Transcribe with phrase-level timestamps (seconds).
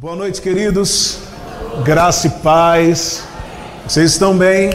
[0.00, 1.18] Boa noite, queridos.
[1.84, 3.22] Graça e paz.
[3.86, 4.70] Vocês estão bem?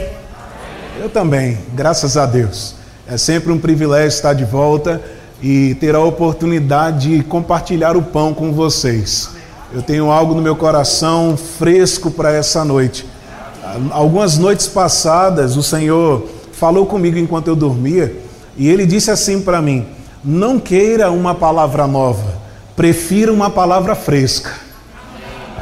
[1.02, 2.76] Eu também, graças a Deus.
[3.08, 5.02] É sempre um privilégio estar de volta
[5.42, 9.32] e ter a oportunidade de compartilhar o pão com vocês.
[9.74, 13.04] Eu tenho algo no meu coração fresco para essa noite.
[13.90, 18.16] Algumas noites passadas, o Senhor falou comigo enquanto eu dormia
[18.56, 19.88] e ele disse assim para mim:
[20.24, 22.36] Não queira uma palavra nova,
[22.76, 24.65] prefira uma palavra fresca.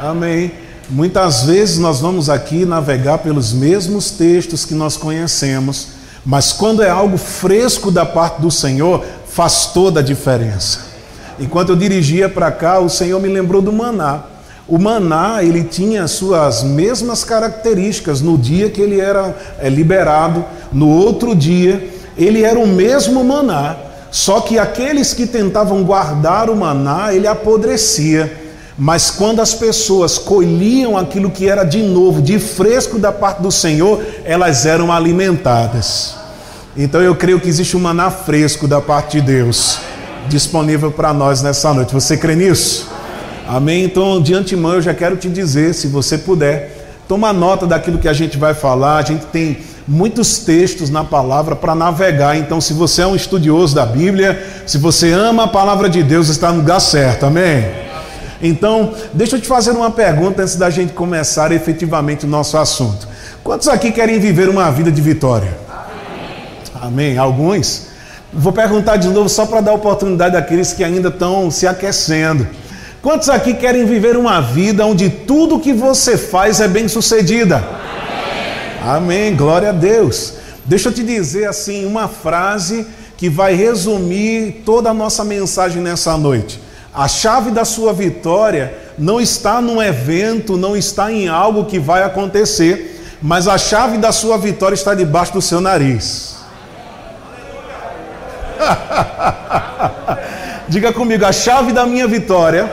[0.04, 0.52] Amém.
[0.90, 5.88] Muitas vezes nós vamos aqui navegar pelos mesmos textos que nós conhecemos,
[6.26, 10.80] mas quando é algo fresco da parte do Senhor, faz toda a diferença.
[11.40, 14.24] Enquanto eu dirigia para cá, o Senhor me lembrou do maná.
[14.68, 20.90] O maná, ele tinha suas mesmas características no dia que ele era é, liberado, no
[20.90, 23.74] outro dia, ele era o mesmo maná,
[24.10, 28.43] só que aqueles que tentavam guardar o maná, ele apodrecia.
[28.76, 33.52] Mas quando as pessoas colhiam aquilo que era de novo, de fresco da parte do
[33.52, 36.16] Senhor, elas eram alimentadas.
[36.76, 39.78] Então eu creio que existe um maná fresco da parte de Deus
[40.28, 41.94] disponível para nós nessa noite.
[41.94, 42.88] Você crê nisso?
[43.46, 43.84] Amém?
[43.84, 48.08] Então, de antemão, eu já quero te dizer, se você puder, toma nota daquilo que
[48.08, 48.96] a gente vai falar.
[48.96, 52.36] A gente tem muitos textos na palavra para navegar.
[52.36, 56.28] Então, se você é um estudioso da Bíblia, se você ama a palavra de Deus,
[56.28, 57.26] está no lugar certo.
[57.26, 57.83] Amém?
[58.46, 63.08] Então, deixa eu te fazer uma pergunta antes da gente começar efetivamente o nosso assunto.
[63.42, 65.56] Quantos aqui querem viver uma vida de vitória?
[66.74, 67.08] Amém.
[67.14, 67.18] Amém.
[67.18, 67.86] Alguns?
[68.30, 72.46] Vou perguntar de novo só para dar oportunidade àqueles que ainda estão se aquecendo.
[73.00, 77.64] Quantos aqui querem viver uma vida onde tudo que você faz é bem sucedida?
[78.82, 78.96] Amém.
[78.96, 79.36] Amém.
[79.36, 80.34] Glória a Deus.
[80.66, 86.14] Deixa eu te dizer assim uma frase que vai resumir toda a nossa mensagem nessa
[86.18, 86.63] noite.
[86.94, 92.04] A chave da sua vitória não está num evento, não está em algo que vai
[92.04, 96.36] acontecer, mas a chave da sua vitória está debaixo do seu nariz.
[100.68, 102.70] Diga comigo, a chave da minha vitória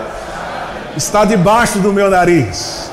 [0.95, 2.91] está debaixo do meu nariz.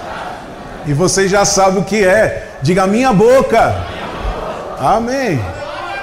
[0.87, 2.49] E você já sabe o que é.
[2.63, 3.77] Diga minha boca.
[4.79, 5.39] Amém.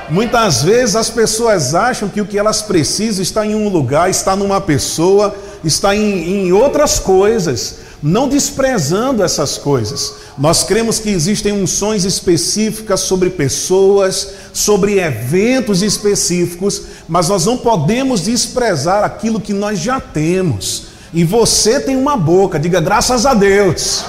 [0.09, 4.35] Muitas vezes as pessoas acham que o que elas precisam está em um lugar, está
[4.35, 10.13] numa pessoa, está em, em outras coisas, não desprezando essas coisas.
[10.37, 18.21] Nós cremos que existem unções específicas sobre pessoas, sobre eventos específicos, mas nós não podemos
[18.21, 20.83] desprezar aquilo que nós já temos.
[21.11, 24.05] E você tem uma boca, diga graças a Deus.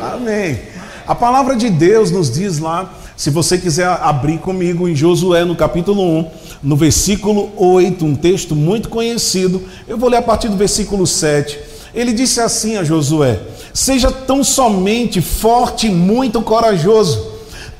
[0.00, 0.60] Amém.
[1.06, 5.54] A palavra de Deus nos diz lá se você quiser abrir comigo em Josué, no
[5.54, 6.26] capítulo 1,
[6.62, 11.58] no versículo 8, um texto muito conhecido, eu vou ler a partir do versículo 7.
[11.94, 13.38] Ele disse assim a Josué:
[13.74, 17.22] Seja tão somente forte e muito corajoso,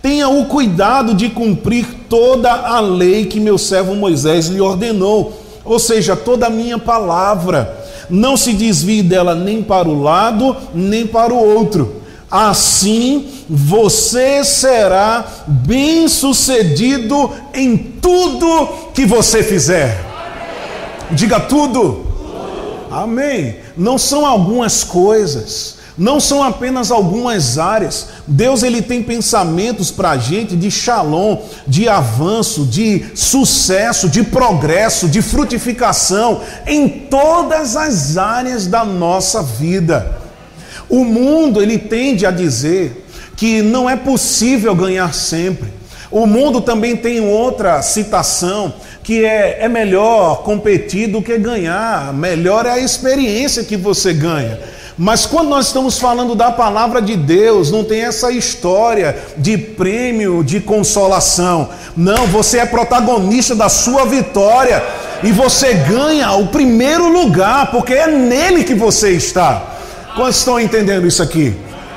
[0.02, 5.78] tenha o cuidado de cumprir toda a lei que meu servo Moisés lhe ordenou, ou
[5.78, 7.80] seja, toda a minha palavra.
[8.10, 12.01] Não se desvie dela nem para o lado, nem para o outro
[12.32, 20.02] assim você será bem-sucedido em tudo que você fizer.
[21.10, 22.06] Diga tudo.
[22.90, 23.56] Amém.
[23.76, 28.08] Não são algumas coisas, não são apenas algumas áreas.
[28.26, 35.06] Deus ele tem pensamentos para a gente de shalom, de avanço, de sucesso, de progresso,
[35.06, 40.21] de frutificação em todas as áreas da nossa vida.
[40.92, 45.72] O mundo ele tende a dizer que não é possível ganhar sempre.
[46.10, 52.66] O mundo também tem outra citação que é, é melhor competir do que ganhar, melhor
[52.66, 54.60] é a experiência que você ganha.
[54.98, 60.44] Mas quando nós estamos falando da palavra de Deus, não tem essa história de prêmio,
[60.44, 61.70] de consolação.
[61.96, 64.84] Não, você é protagonista da sua vitória
[65.22, 69.72] e você ganha o primeiro lugar, porque é nele que você está.
[70.14, 71.54] Quantos estão entendendo isso aqui?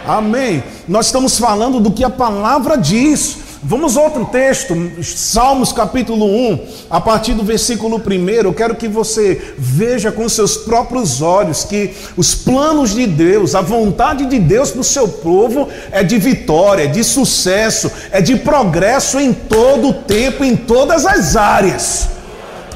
[0.07, 0.63] Amém.
[0.88, 3.40] Nós estamos falando do que a palavra diz.
[3.62, 6.60] Vamos a outro texto, Salmos capítulo 1,
[6.90, 8.30] a partir do versículo 1.
[8.30, 13.62] Eu quero que você veja com seus próprios olhos que os planos de Deus, a
[13.62, 18.36] vontade de Deus para o seu povo é de vitória, é de sucesso, é de
[18.36, 22.10] progresso em todo o tempo, em todas as áreas.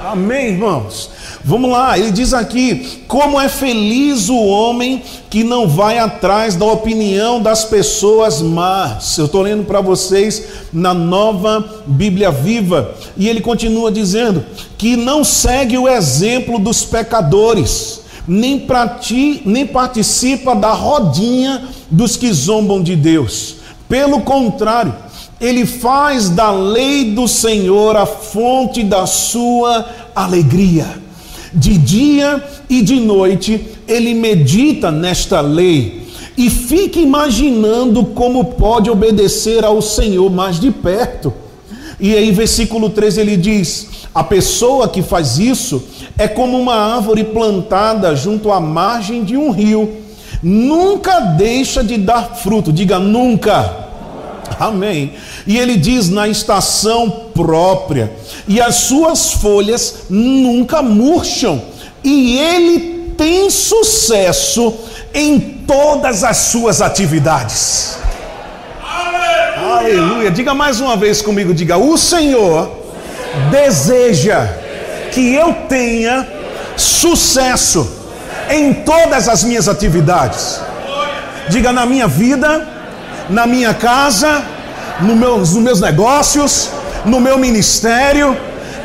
[0.02, 1.12] Amém, irmãos?
[1.50, 5.02] Vamos lá, ele diz aqui: como é feliz o homem
[5.32, 9.18] que não vai atrás da opinião das pessoas más.
[9.18, 12.94] Eu estou lendo para vocês na nova Bíblia Viva.
[13.18, 14.46] E ele continua dizendo:
[14.78, 22.32] que não segue o exemplo dos pecadores, nem, prati, nem participa da rodinha dos que
[22.32, 23.56] zombam de Deus.
[23.90, 24.94] Pelo contrário,
[25.42, 29.84] ele faz da lei do Senhor a fonte da sua
[30.16, 31.09] alegria.
[31.54, 36.08] De dia e de noite ele medita nesta lei
[36.38, 41.34] e fica imaginando como pode obedecer ao Senhor mais de perto.
[42.00, 45.84] E aí, versículo 13, ele diz: A pessoa que faz isso
[46.18, 49.98] é como uma árvore plantada junto à margem de um rio,
[50.42, 53.90] nunca deixa de dar fruto, diga nunca.
[54.58, 55.14] Amém.
[55.50, 58.12] E ele diz na estação própria,
[58.48, 61.60] e as suas folhas nunca murcham,
[62.04, 64.72] e ele tem sucesso
[65.12, 67.98] em todas as suas atividades.
[69.60, 70.30] Aleluia.
[70.30, 72.70] Diga mais uma vez comigo, diga: "O Senhor
[73.50, 74.48] deseja
[75.12, 76.28] que eu tenha
[76.78, 77.92] sucesso
[78.52, 80.62] em todas as minhas atividades.
[81.50, 82.68] Diga na minha vida,
[83.28, 84.59] na minha casa,
[85.02, 86.70] no meus, nos meus negócios,
[87.06, 88.38] no meu ministério,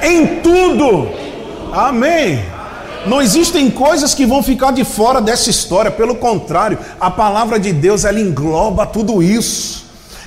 [0.03, 1.09] em tudo.
[1.73, 2.45] Amém.
[3.07, 7.73] Não existem coisas que vão ficar de fora dessa história, pelo contrário, a palavra de
[7.73, 9.85] Deus ela engloba tudo isso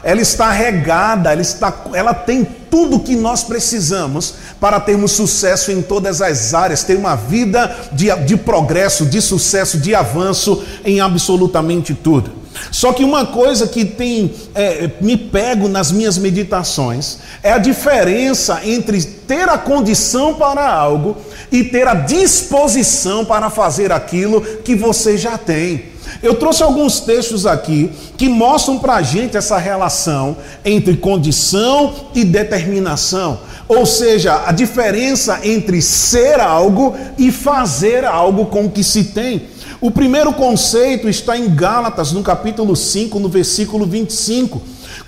[0.08, 5.82] ela está regada, ela, está, ela tem tudo que nós precisamos para termos sucesso em
[5.82, 11.94] todas as áreas, ter uma vida de, de progresso, de sucesso, de avanço em absolutamente
[11.94, 12.32] tudo.
[12.72, 18.62] Só que uma coisa que tem é, me pego nas minhas meditações é a diferença
[18.64, 21.18] entre ter a condição para algo
[21.52, 25.98] e ter a disposição para fazer aquilo que você já tem.
[26.22, 32.24] Eu trouxe alguns textos aqui que mostram para a gente essa relação entre condição e
[32.24, 39.06] determinação, ou seja, a diferença entre ser algo e fazer algo com o que se
[39.06, 39.44] tem.
[39.80, 44.60] O primeiro conceito está em Gálatas, no capítulo 5, no versículo 25,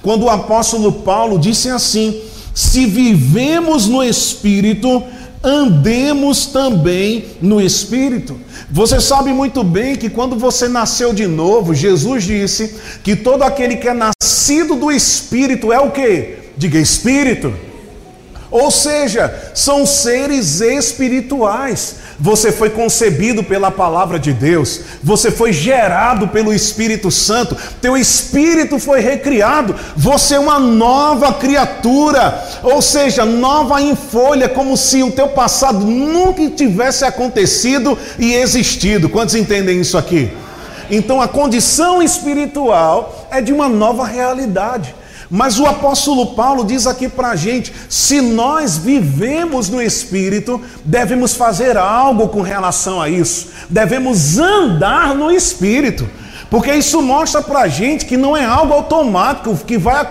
[0.02, 2.22] quando o apóstolo Paulo disse assim:
[2.54, 5.04] Se vivemos no Espírito,
[5.44, 8.40] andemos também no Espírito.
[8.70, 13.78] Você sabe muito bem que quando você nasceu de novo, Jesus disse que todo aquele
[13.78, 16.36] que é nascido do Espírito é o que?
[16.56, 17.52] Diga Espírito.
[18.52, 21.96] Ou seja, são seres espirituais.
[22.20, 28.78] Você foi concebido pela palavra de Deus, você foi gerado pelo Espírito Santo, teu espírito
[28.78, 35.12] foi recriado, você é uma nova criatura, ou seja, nova em folha, como se o
[35.12, 39.08] teu passado nunca tivesse acontecido e existido.
[39.08, 40.30] Quantos entendem isso aqui?
[40.92, 44.94] Então a condição espiritual é de uma nova realidade.
[45.30, 51.36] Mas o apóstolo Paulo diz aqui para a gente: se nós vivemos no Espírito, devemos
[51.36, 56.10] fazer algo com relação a isso, devemos andar no Espírito.
[56.50, 60.04] Porque isso mostra para a gente que não é algo automático que vai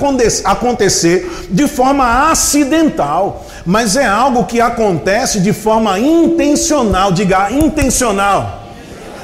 [0.44, 7.10] acontecer de forma acidental, mas é algo que acontece de forma intencional.
[7.10, 8.66] Diga intencional.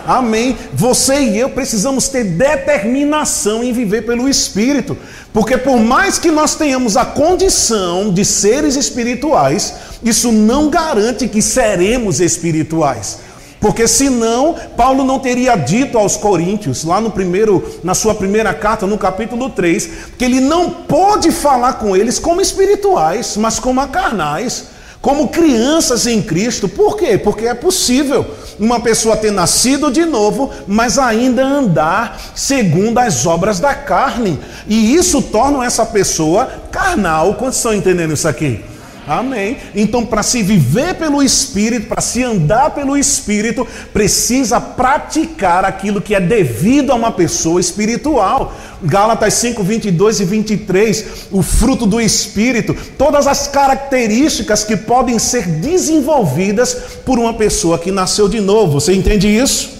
[0.07, 0.57] Amém.
[0.73, 4.97] Você e eu precisamos ter determinação em viver pelo Espírito.
[5.35, 11.43] Porque por mais que nós tenhamos a condição de seres espirituais, isso não garante que
[11.43, 13.19] seremos espirituais.
[13.59, 18.87] Porque senão, Paulo não teria dito aos coríntios, lá no primeiro, na sua primeira carta,
[18.87, 24.67] no capítulo 3, que ele não pode falar com eles como espirituais, mas como carnais
[25.05, 26.67] como crianças em Cristo.
[26.67, 27.19] Por quê?
[27.19, 28.25] Porque é possível
[28.59, 34.41] uma pessoa ter nascido de novo, mas ainda andar segundo as obras da carne.
[34.67, 37.35] E isso torna essa pessoa carnal.
[37.35, 38.65] Quantos estão entendendo isso aqui?
[39.07, 39.59] Amém.
[39.75, 46.15] Então, para se viver pelo Espírito, para se andar pelo Espírito, precisa praticar aquilo que
[46.15, 48.55] é devido a uma pessoa espiritual.
[48.83, 55.47] Gálatas 5, 22 e 23, o fruto do Espírito, todas as características que podem ser
[55.47, 58.81] desenvolvidas por uma pessoa que nasceu de novo.
[58.81, 59.71] Você entende isso?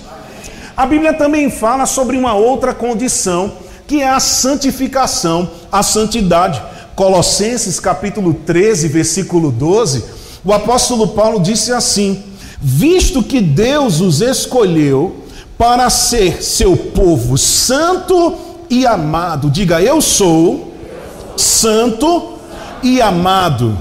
[0.77, 3.55] A Bíblia também fala sobre uma outra condição,
[3.87, 6.74] que é a santificação, a santidade.
[6.95, 10.05] Colossenses capítulo 13, versículo 12,
[10.45, 12.23] o apóstolo Paulo disse assim:
[12.61, 15.17] Visto que Deus os escolheu
[15.59, 18.35] para ser seu povo santo
[18.71, 20.73] e amado, diga eu sou
[21.37, 22.39] santo
[22.83, 23.77] e amado.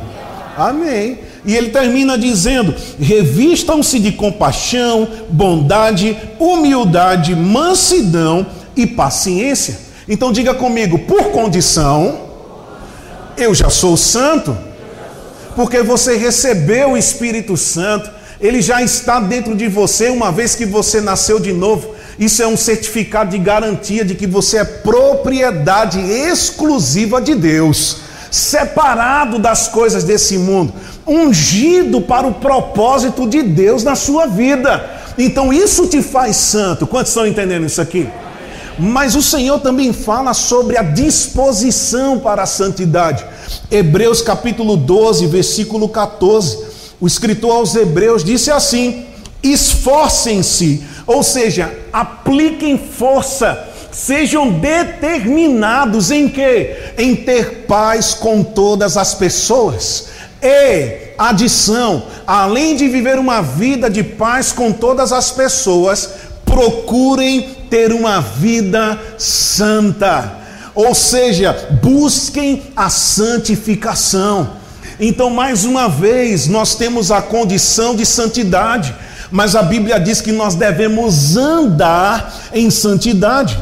[0.58, 1.20] Amém.
[1.46, 9.78] E ele termina dizendo: revistam-se de compaixão, bondade, humildade, mansidão e paciência.
[10.10, 12.23] Então diga comigo, por condição
[13.38, 14.58] eu já sou santo,
[15.56, 18.10] porque você recebeu o Espírito Santo,
[18.40, 21.96] ele já está dentro de você, uma vez que você nasceu de novo.
[22.20, 27.98] Isso é um certificado de garantia de que você é propriedade exclusiva de Deus,
[28.30, 30.74] separado das coisas desse mundo,
[31.08, 35.02] ungido para o propósito de Deus na sua vida.
[35.18, 36.86] Então isso te faz santo.
[36.86, 38.10] Quantos estão entendendo isso aqui?
[38.78, 43.26] Mas o Senhor também fala sobre a disposição para a santidade.
[43.70, 46.66] Hebreus capítulo 12, versículo 14.
[47.00, 49.06] O escritor aos Hebreus disse assim:
[49.44, 56.76] esforcem-se, ou seja, apliquem força, sejam determinados em que?
[56.98, 60.08] Em ter paz com todas as pessoas.
[60.42, 66.10] E, adição, além de viver uma vida de paz com todas as pessoas,
[66.46, 70.38] procurem ter uma vida santa.
[70.76, 74.52] Ou seja, busquem a santificação.
[75.00, 78.94] Então, mais uma vez, nós temos a condição de santidade,
[79.32, 83.58] mas a Bíblia diz que nós devemos andar em santidade.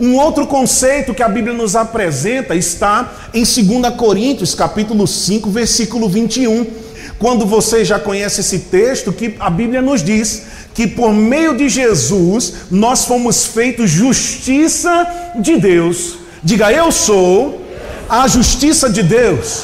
[0.00, 6.08] Um outro conceito que a Bíblia nos apresenta está em 2 Coríntios, capítulo 5, versículo
[6.08, 6.66] 21.
[7.18, 10.42] Quando você já conhece esse texto, que a Bíblia nos diz
[10.76, 16.18] que por meio de Jesus nós fomos feitos justiça de Deus.
[16.44, 17.64] Diga, eu sou
[18.06, 19.62] a justiça de Deus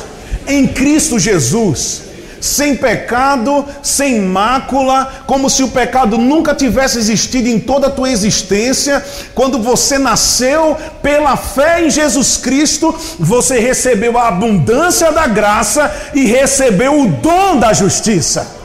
[0.49, 2.04] em Cristo Jesus
[2.40, 8.11] sem pecado, sem mácula, como se o pecado nunca tivesse existido em toda a tua
[8.11, 9.04] existência.
[9.33, 16.25] Quando você nasceu pela fé em Jesus Cristo, você recebeu a abundância da graça e
[16.25, 18.62] recebeu o dom da justiça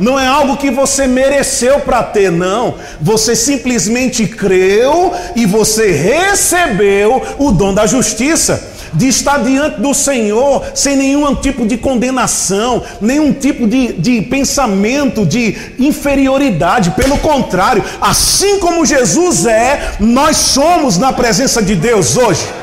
[0.00, 2.74] não é algo que você mereceu para ter, não.
[3.00, 8.68] Você simplesmente creu e você recebeu o dom da justiça.
[8.92, 15.24] De estar diante do Senhor sem nenhum tipo de condenação, nenhum tipo de, de pensamento
[15.24, 16.90] de inferioridade.
[16.90, 22.59] Pelo contrário, assim como Jesus é, nós somos na presença de Deus hoje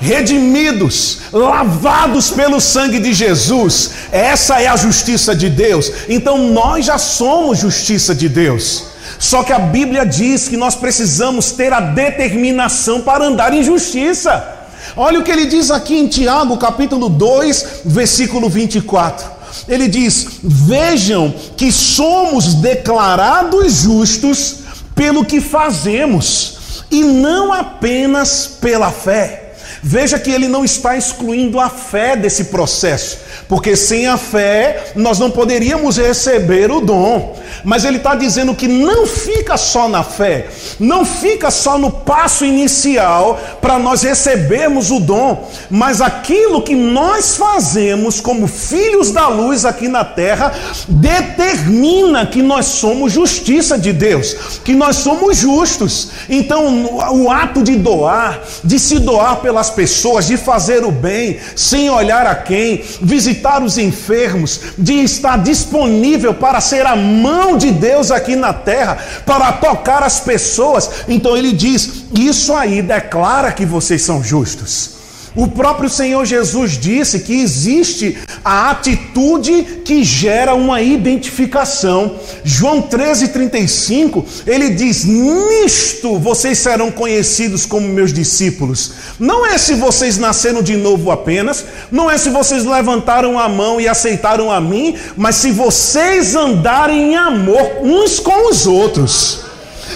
[0.00, 3.90] redimidos, lavados pelo sangue de Jesus.
[4.10, 5.92] Essa é a justiça de Deus.
[6.08, 8.84] Então nós já somos justiça de Deus.
[9.18, 14.56] Só que a Bíblia diz que nós precisamos ter a determinação para andar em justiça.
[14.96, 19.30] Olha o que ele diz aqui em Tiago, capítulo 2, versículo 24.
[19.68, 24.56] Ele diz: Vejam que somos declarados justos
[24.94, 29.39] pelo que fazemos, e não apenas pela fé.
[29.82, 33.18] Veja que ele não está excluindo a fé desse processo,
[33.48, 37.36] porque sem a fé nós não poderíamos receber o dom.
[37.64, 42.44] Mas ele está dizendo que não fica só na fé, não fica só no passo
[42.44, 49.64] inicial para nós recebermos o dom, mas aquilo que nós fazemos como filhos da luz
[49.64, 50.52] aqui na terra
[50.88, 54.34] determina que nós somos justiça de Deus,
[54.64, 56.10] que nós somos justos.
[56.28, 61.88] Então, o ato de doar, de se doar pelas pessoas, de fazer o bem, sem
[61.88, 68.10] olhar a quem, visitar os enfermos, de estar disponível para ser a mão de Deus
[68.10, 70.90] aqui na terra para tocar as pessoas.
[71.08, 74.99] Então ele diz: Isso aí declara que vocês são justos.
[75.34, 82.16] O próprio Senhor Jesus disse que existe a atitude que gera uma identificação.
[82.42, 88.92] João 13,35, ele diz: Nisto vocês serão conhecidos como meus discípulos.
[89.18, 93.80] Não é se vocês nasceram de novo apenas, não é se vocês levantaram a mão
[93.80, 99.49] e aceitaram a mim, mas se vocês andarem em amor uns com os outros.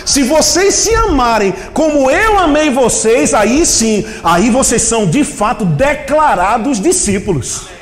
[0.04, 5.64] Se vocês se amarem como eu amei vocês, aí sim, aí vocês são de fato
[5.64, 7.73] declarados discípulos.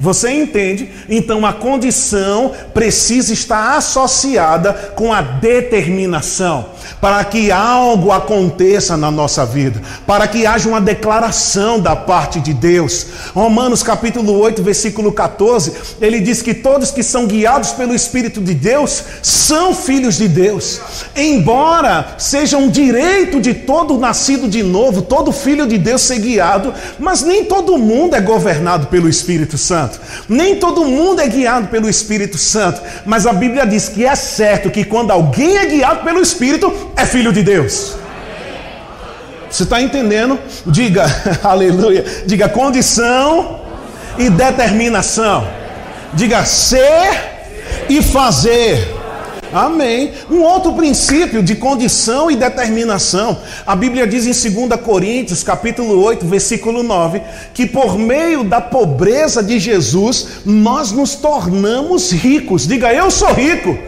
[0.00, 0.88] Você entende?
[1.08, 6.66] Então a condição precisa estar associada com a determinação
[7.00, 12.52] para que algo aconteça na nossa vida, para que haja uma declaração da parte de
[12.52, 13.06] Deus.
[13.34, 18.54] Romanos capítulo 8, versículo 14, ele diz que todos que são guiados pelo Espírito de
[18.54, 20.80] Deus são filhos de Deus.
[21.14, 26.72] Embora seja um direito de todo nascido de novo, todo filho de Deus ser guiado,
[26.98, 29.87] mas nem todo mundo é governado pelo Espírito Santo.
[30.28, 34.70] Nem todo mundo é guiado pelo Espírito Santo, mas a Bíblia diz que é certo
[34.70, 37.96] que quando alguém é guiado pelo Espírito, é filho de Deus.
[39.50, 40.38] Você está entendendo?
[40.66, 41.06] Diga,
[41.42, 42.04] aleluia.
[42.26, 43.60] Diga condição
[44.18, 45.48] e determinação.
[46.12, 47.38] Diga ser
[47.88, 48.97] e fazer.
[49.52, 50.12] Amém.
[50.30, 53.38] Um outro princípio de condição e determinação.
[53.66, 57.22] A Bíblia diz em 2 Coríntios, capítulo 8, versículo 9,
[57.54, 62.66] que por meio da pobreza de Jesus, nós nos tornamos ricos.
[62.66, 63.78] Diga, eu sou rico.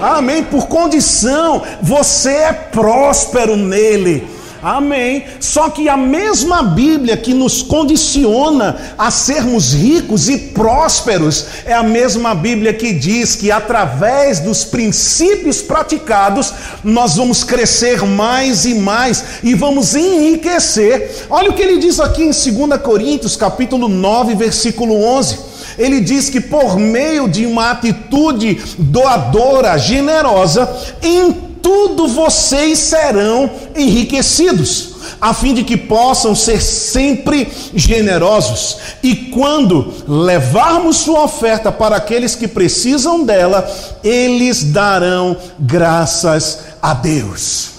[0.00, 0.42] Amém.
[0.44, 4.37] Por condição, você é próspero nele.
[4.62, 5.24] Amém.
[5.40, 11.82] Só que a mesma Bíblia que nos condiciona a sermos ricos e prósperos é a
[11.82, 19.24] mesma Bíblia que diz que através dos princípios praticados nós vamos crescer mais e mais
[19.42, 21.26] e vamos enriquecer.
[21.30, 25.48] Olha o que ele diz aqui em 2 Coríntios, capítulo 9, versículo 11
[25.78, 30.68] ele diz que por meio de uma atitude doadora, generosa,
[31.00, 38.78] em tudo vocês serão enriquecidos, a fim de que possam ser sempre generosos.
[39.02, 43.68] E quando levarmos sua oferta para aqueles que precisam dela,
[44.02, 47.70] eles darão graças a Deus.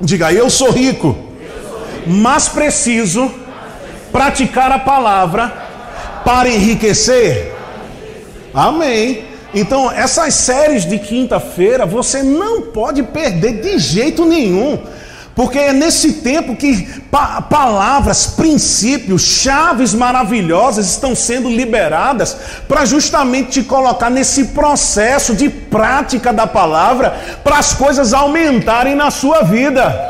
[0.00, 1.16] Diga, eu sou rico,
[2.06, 3.30] mas preciso
[4.12, 5.48] praticar a palavra
[6.24, 7.54] para enriquecer.
[8.54, 9.27] Amém.
[9.54, 14.78] Então, essas séries de quinta-feira você não pode perder de jeito nenhum.
[15.34, 22.36] Porque é nesse tempo que pa palavras, princípios, chaves maravilhosas estão sendo liberadas
[22.66, 29.12] para justamente te colocar nesse processo de prática da palavra para as coisas aumentarem na
[29.12, 30.07] sua vida.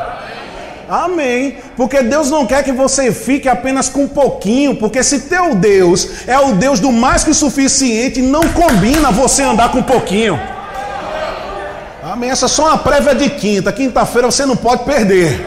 [0.89, 1.59] Amém.
[1.77, 6.27] Porque Deus não quer que você fique apenas com um pouquinho, porque se teu Deus
[6.27, 10.41] é o Deus do mais que suficiente, não combina você andar com um pouquinho.
[12.03, 12.31] Amém.
[12.31, 13.71] Essa é só uma prévia de quinta.
[13.71, 15.47] Quinta-feira você não pode perder.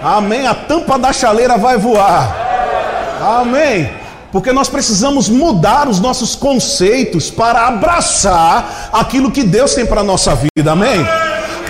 [0.00, 0.46] Amém.
[0.46, 2.34] A tampa da chaleira vai voar.
[3.20, 3.90] Amém.
[4.30, 10.04] Porque nós precisamos mudar os nossos conceitos para abraçar aquilo que Deus tem para a
[10.04, 10.72] nossa vida.
[10.72, 11.04] Amém.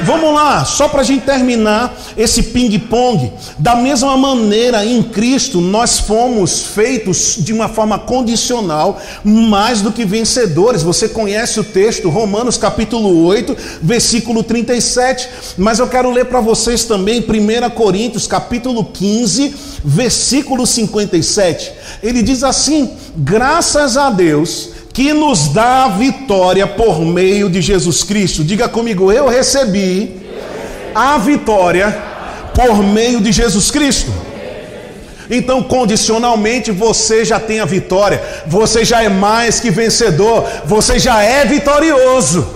[0.03, 3.33] Vamos lá, só para a gente terminar esse ping-pong.
[3.59, 10.05] Da mesma maneira, em Cristo, nós fomos feitos de uma forma condicional, mais do que
[10.05, 10.83] vencedores.
[10.83, 15.29] Você conhece o texto, Romanos capítulo 8, versículo 37.
[15.57, 21.73] Mas eu quero ler para vocês também 1 Coríntios capítulo 15, versículo 57.
[22.03, 28.03] Ele diz assim: graças a Deus que nos dá a vitória por meio de Jesus
[28.03, 28.43] Cristo.
[28.43, 30.23] Diga comigo, eu recebi
[30.95, 31.95] a vitória
[32.55, 34.11] por meio de Jesus Cristo.
[35.31, 41.23] Então, condicionalmente, você já tem a vitória, você já é mais que vencedor, você já
[41.23, 42.49] é vitorioso.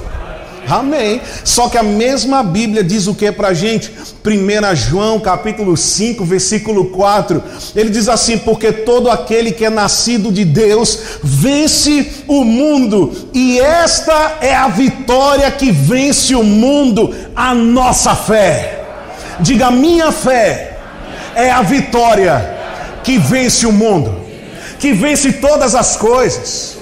[0.70, 1.20] Amém.
[1.44, 3.92] Só que a mesma Bíblia diz o que para a gente?
[4.24, 7.42] 1 João capítulo 5, versículo 4.
[7.74, 13.58] Ele diz assim: Porque todo aquele que é nascido de Deus vence o mundo, e
[13.58, 18.84] esta é a vitória que vence o mundo, a nossa fé.
[19.40, 20.78] Diga, minha fé
[21.34, 22.58] é a vitória
[23.02, 24.14] que vence o mundo,
[24.78, 26.76] que vence todas as coisas.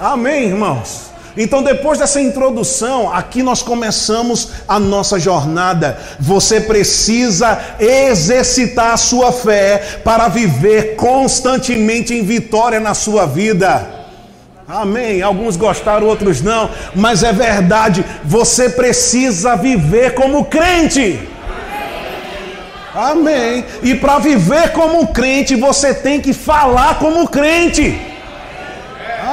[0.00, 1.03] Amém, irmãos.
[1.36, 5.98] Então, depois dessa introdução, aqui nós começamos a nossa jornada.
[6.20, 14.04] Você precisa exercitar a sua fé para viver constantemente em vitória na sua vida.
[14.66, 15.22] Amém.
[15.22, 18.04] Alguns gostaram, outros não, mas é verdade.
[18.24, 21.18] Você precisa viver como crente.
[22.94, 23.64] Amém.
[23.82, 28.00] E para viver como crente, você tem que falar como crente.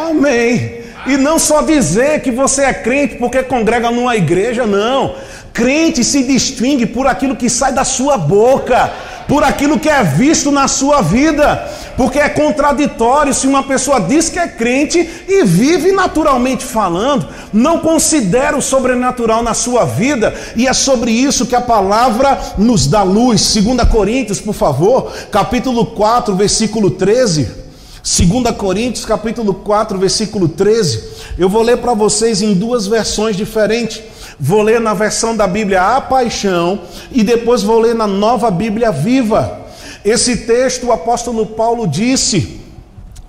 [0.10, 0.81] Amém.
[1.06, 5.16] E não só dizer que você é crente porque congrega numa igreja, não.
[5.52, 8.92] Crente se distingue por aquilo que sai da sua boca,
[9.28, 11.68] por aquilo que é visto na sua vida.
[11.98, 17.80] Porque é contraditório se uma pessoa diz que é crente e vive naturalmente falando, não
[17.80, 23.04] considera o sobrenatural na sua vida, e é sobre isso que a palavra nos dá
[23.04, 23.54] luz.
[23.54, 27.61] 2 Coríntios, por favor, capítulo 4, versículo 13.
[28.04, 31.04] 2 Coríntios capítulo 4, versículo 13.
[31.38, 34.02] Eu vou ler para vocês em duas versões diferentes.
[34.40, 38.92] Vou ler na versão da Bíblia A Paixão e depois vou ler na Nova Bíblia
[38.92, 39.60] Viva.
[40.04, 42.60] Esse texto o apóstolo Paulo disse: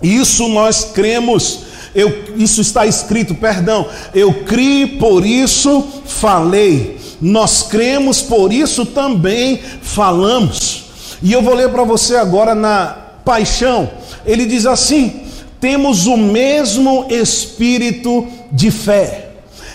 [0.03, 1.65] Isso nós cremos.
[1.95, 3.87] Eu, isso está escrito, perdão.
[4.15, 6.99] Eu criei, por isso falei.
[7.21, 10.85] Nós cremos, por isso também falamos.
[11.23, 15.23] E eu vou ler para você agora na paixão ele diz assim:
[15.61, 19.31] temos o mesmo espírito de fé,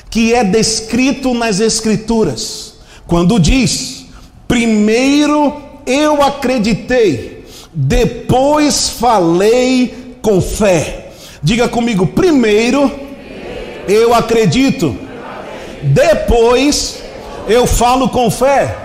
[0.09, 2.75] que é descrito nas Escrituras,
[3.07, 4.05] quando diz:
[4.47, 11.11] primeiro eu acreditei, depois falei com fé.
[11.41, 12.91] Diga comigo, primeiro
[13.87, 14.97] eu acredito,
[15.83, 17.01] Depois
[17.47, 18.75] eu falo com fé.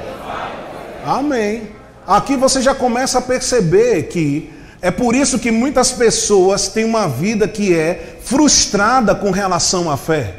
[1.05, 1.63] Amém.
[2.07, 4.51] Aqui você já começa a perceber que
[4.83, 9.97] é por isso que muitas pessoas têm uma vida que é frustrada com relação à
[9.97, 10.35] fé.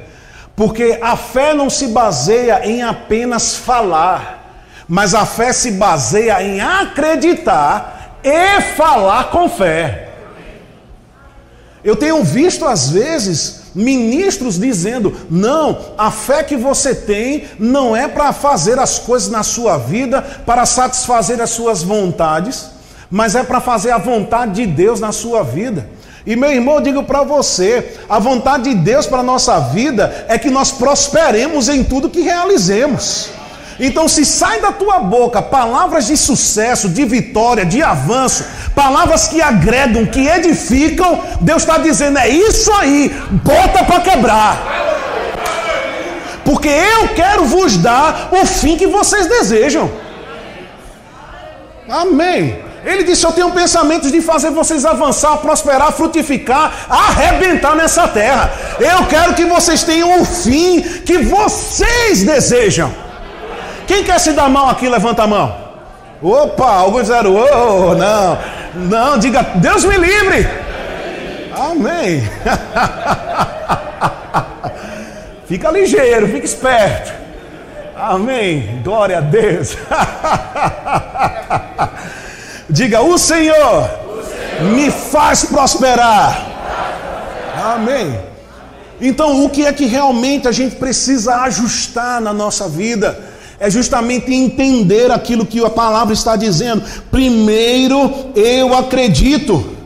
[0.54, 6.60] Porque a fé não se baseia em apenas falar, mas a fé se baseia em
[6.60, 10.10] acreditar e falar com fé.
[11.82, 18.10] Eu tenho visto às vezes ministros dizendo: não, a fé que você tem não é
[18.10, 22.74] para fazer as coisas na sua vida, para satisfazer as suas vontades,
[23.10, 25.88] mas é para fazer a vontade de Deus na sua vida.
[26.26, 30.26] E meu irmão, eu digo para você: a vontade de Deus para a nossa vida
[30.28, 33.30] é que nós prosperemos em tudo que realizemos.
[33.80, 39.42] Então, se sai da tua boca palavras de sucesso, de vitória, de avanço, palavras que
[39.42, 44.84] agregam, que edificam, Deus está dizendo: é isso aí, bota para quebrar.
[46.46, 49.90] Porque eu quero vos dar o fim que vocês desejam.
[51.90, 52.63] Amém.
[52.84, 58.52] Ele disse: Eu tenho pensamentos de fazer vocês avançar, prosperar, frutificar, arrebentar nessa terra.
[58.80, 62.94] Eu quero que vocês tenham o fim que vocês desejam.
[63.88, 65.64] Quem quer se dar mal aqui, levanta a mão.
[66.22, 68.38] Opa, alguns disseram, oh, não,
[68.76, 70.48] não, diga, Deus me livre.
[71.54, 72.24] Amém.
[75.48, 77.12] fica ligeiro, fica esperto.
[77.96, 78.82] Amém.
[78.84, 79.78] Glória a Deus.
[82.74, 83.88] Diga: O Senhor,
[84.74, 86.50] me faz prosperar.
[87.64, 88.20] Amém.
[89.00, 93.32] Então, o que é que realmente a gente precisa ajustar na nossa vida?
[93.60, 96.84] É justamente entender aquilo que a palavra está dizendo.
[97.12, 99.78] Primeiro eu acredito.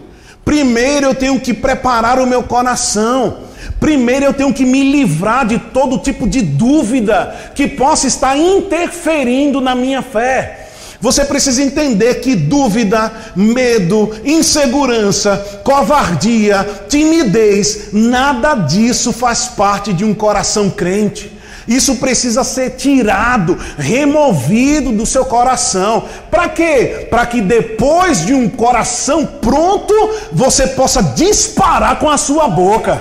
[0.45, 3.39] Primeiro eu tenho que preparar o meu coração.
[3.81, 9.59] Primeiro eu tenho que me livrar de todo tipo de dúvida que possa estar interferindo
[9.59, 10.66] na minha fé.
[10.99, 20.13] Você precisa entender que dúvida, medo, insegurança, covardia, timidez, nada disso faz parte de um
[20.13, 21.37] coração crente.
[21.67, 26.05] Isso precisa ser tirado, removido do seu coração.
[26.31, 27.07] Para quê?
[27.09, 29.93] Para que depois de um coração pronto,
[30.31, 32.99] você possa disparar com a sua boca.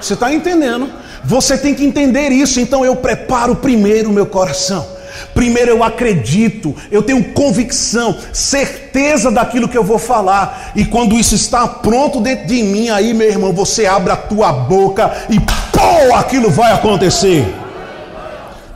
[0.00, 0.90] Você está entendendo?
[1.24, 2.58] Você tem que entender isso.
[2.60, 4.99] Então eu preparo primeiro o meu coração.
[5.34, 10.72] Primeiro eu acredito, eu tenho convicção, certeza daquilo que eu vou falar.
[10.74, 14.52] E quando isso está pronto dentro de mim, aí, meu irmão, você abre a tua
[14.52, 17.46] boca e pô, aquilo vai acontecer.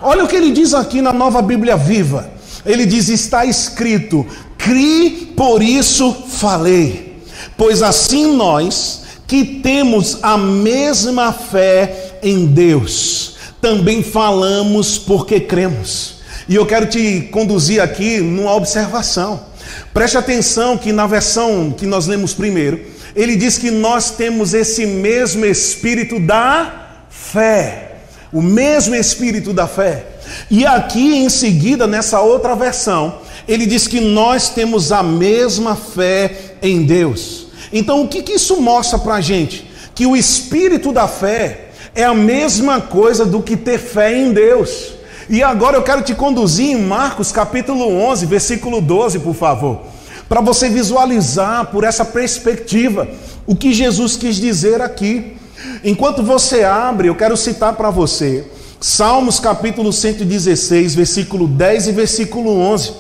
[0.00, 2.28] Olha o que ele diz aqui na nova Bíblia Viva.
[2.64, 4.26] Ele diz: está escrito,
[4.58, 7.22] crie, por isso falei.
[7.56, 16.13] Pois assim nós, que temos a mesma fé em Deus, também falamos porque cremos.
[16.48, 19.46] E eu quero te conduzir aqui numa observação.
[19.92, 22.80] Preste atenção que na versão que nós lemos primeiro,
[23.16, 27.92] ele diz que nós temos esse mesmo espírito da fé.
[28.32, 30.04] O mesmo espírito da fé.
[30.50, 36.56] E aqui em seguida, nessa outra versão, ele diz que nós temos a mesma fé
[36.60, 37.46] em Deus.
[37.72, 39.70] Então, o que, que isso mostra para a gente?
[39.94, 44.93] Que o espírito da fé é a mesma coisa do que ter fé em Deus.
[45.28, 49.82] E agora eu quero te conduzir em Marcos capítulo 11, versículo 12, por favor,
[50.28, 53.08] para você visualizar por essa perspectiva
[53.46, 55.36] o que Jesus quis dizer aqui.
[55.82, 58.44] Enquanto você abre, eu quero citar para você
[58.86, 62.92] Salmos capítulo 116, versículo 10 e versículo 11.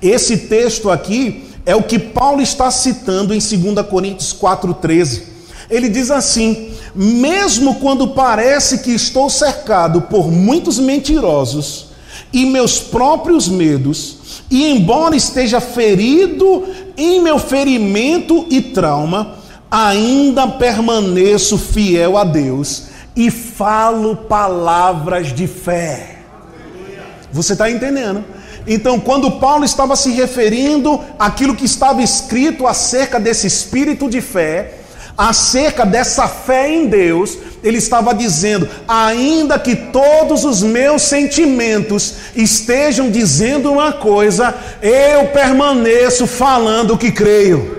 [0.00, 5.24] Esse texto aqui é o que Paulo está citando em 2 Coríntios 4,13.
[5.70, 11.86] Ele diz assim: mesmo quando parece que estou cercado por muitos mentirosos
[12.32, 19.36] e meus próprios medos, e embora esteja ferido em meu ferimento e trauma,
[19.70, 26.18] ainda permaneço fiel a Deus e falo palavras de fé.
[27.32, 28.24] Você está entendendo?
[28.66, 34.79] Então, quando Paulo estava se referindo àquilo que estava escrito acerca desse espírito de fé,
[35.20, 43.10] acerca dessa fé em Deus, ele estava dizendo: ainda que todos os meus sentimentos estejam
[43.10, 47.78] dizendo uma coisa, eu permaneço falando o que creio.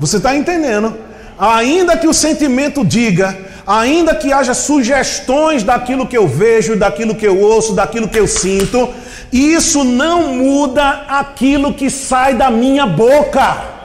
[0.00, 0.96] Você está entendendo?
[1.38, 7.26] Ainda que o sentimento diga, ainda que haja sugestões daquilo que eu vejo, daquilo que
[7.26, 8.88] eu ouço, daquilo que eu sinto,
[9.30, 13.75] isso não muda aquilo que sai da minha boca.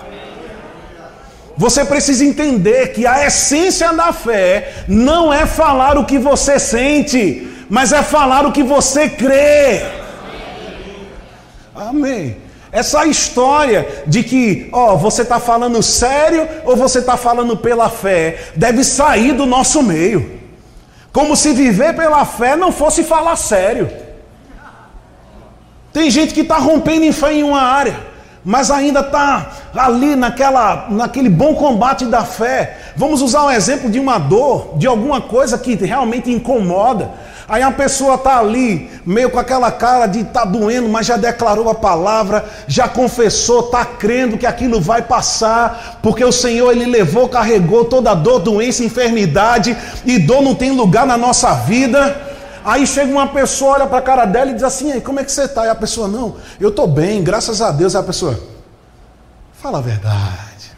[1.58, 7.66] Você precisa entender que a essência da fé não é falar o que você sente,
[7.70, 9.82] mas é falar o que você crê.
[11.76, 12.38] Amém.
[12.72, 18.38] Essa história de que, ó, você está falando sério ou você está falando pela fé,
[18.56, 20.40] deve sair do nosso meio.
[21.12, 23.90] Como se viver pela fé não fosse falar sério.
[25.92, 28.00] Tem gente que está rompendo em fé em uma área,
[28.44, 32.78] mas ainda está ali naquela, naquele bom combate da fé.
[32.96, 37.12] Vamos usar um exemplo de uma dor, de alguma coisa que realmente incomoda.
[37.48, 41.70] Aí a pessoa está ali, meio com aquela cara de está doendo, mas já declarou
[41.70, 47.28] a palavra, já confessou, está crendo que aquilo vai passar, porque o Senhor ele levou,
[47.28, 49.76] carregou toda dor, doença, enfermidade,
[50.06, 52.32] e dor não tem lugar na nossa vida.
[52.63, 55.24] Aí chega uma pessoa, olha para a cara dela e diz assim: aí, como é
[55.24, 55.65] que você está?
[55.65, 57.95] E a pessoa, não, eu estou bem, graças a Deus.
[57.95, 58.39] Aí a pessoa,
[59.54, 60.71] fala a verdade.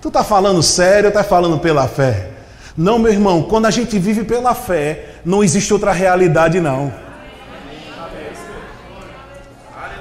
[0.00, 2.30] Tu está falando sério ou está falando pela fé?
[2.76, 6.92] Não, meu irmão, quando a gente vive pela fé, não existe outra realidade, não.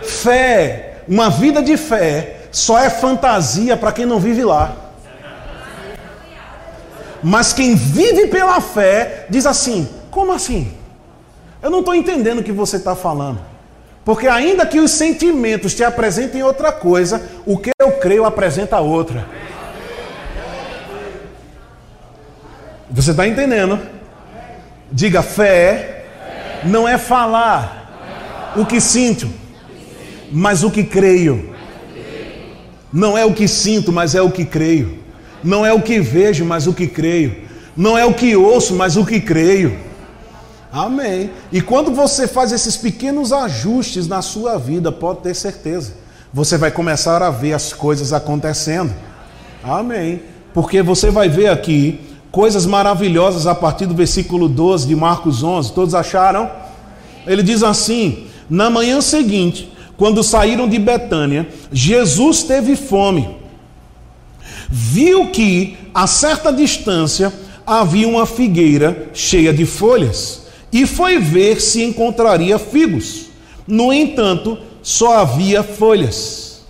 [0.01, 4.75] Fé, uma vida de fé, só é fantasia para quem não vive lá.
[7.21, 10.71] Mas quem vive pela fé diz assim: como assim?
[11.61, 13.39] Eu não estou entendendo o que você está falando.
[14.05, 19.25] Porque ainda que os sentimentos te apresentem outra coisa, o que eu creio apresenta outra.
[22.91, 23.79] Você está entendendo?
[24.91, 26.05] Diga fé,
[26.63, 29.27] não é falar o que sinto,
[30.31, 31.55] mas o que creio.
[32.91, 34.99] Não é o que sinto, mas é o que creio.
[35.43, 37.35] Não é o que vejo, mas o que creio.
[37.75, 39.82] Não é o que ouço, mas o que creio.
[40.73, 41.29] Amém.
[41.51, 45.93] E quando você faz esses pequenos ajustes na sua vida, pode ter certeza,
[46.33, 48.91] você vai começar a ver as coisas acontecendo.
[49.63, 50.23] Amém.
[50.51, 51.99] Porque você vai ver aqui
[52.31, 55.73] coisas maravilhosas a partir do versículo 12 de Marcos 11.
[55.73, 56.49] Todos acharam?
[57.27, 63.37] Ele diz assim: Na manhã seguinte, quando saíram de Betânia, Jesus teve fome.
[64.67, 67.31] Viu que a certa distância
[67.63, 70.42] havia uma figueira cheia de folhas
[70.73, 73.27] e foi ver se encontraria figos.
[73.67, 76.65] No entanto, só havia folhas,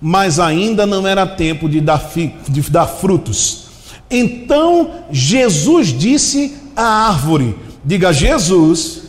[0.00, 2.10] mas ainda não era tempo de dar,
[2.48, 3.66] de dar frutos.
[4.10, 9.02] Então Jesus disse à árvore: Diga, Jesus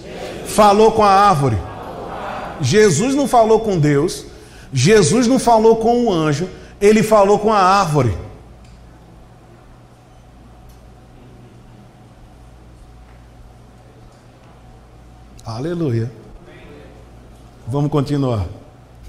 [0.45, 1.57] falou com a árvore.
[2.61, 4.25] Jesus não falou com Deus,
[4.71, 6.47] Jesus não falou com um anjo,
[6.79, 8.13] ele falou com a árvore.
[15.55, 16.11] Aleluia.
[17.67, 18.47] Vamos continuar.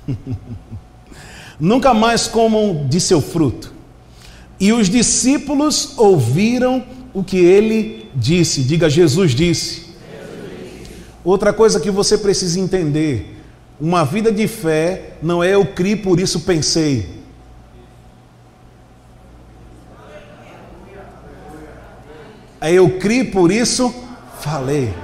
[1.58, 3.72] Nunca mais comam de seu fruto.
[4.60, 8.62] E os discípulos ouviram o que ele disse.
[8.62, 9.94] Diga, Jesus disse.
[11.24, 13.40] Outra coisa que você precisa entender:
[13.80, 17.08] uma vida de fé não é eu criei, por isso pensei.
[22.60, 23.94] É eu criei, por isso
[24.40, 25.03] falei.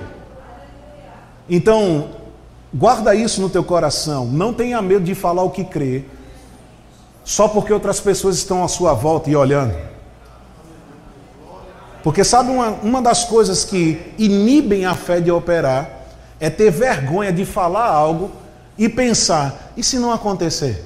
[1.50, 2.10] Então,
[2.72, 4.26] guarda isso no teu coração.
[4.26, 6.04] Não tenha medo de falar o que crê
[7.24, 9.74] só porque outras pessoas estão à sua volta e olhando.
[12.02, 15.90] Porque sabe uma, uma das coisas que inibem a fé de operar
[16.38, 18.30] é ter vergonha de falar algo
[18.78, 20.84] e pensar: e se não acontecer?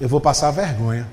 [0.00, 1.08] Eu vou passar vergonha.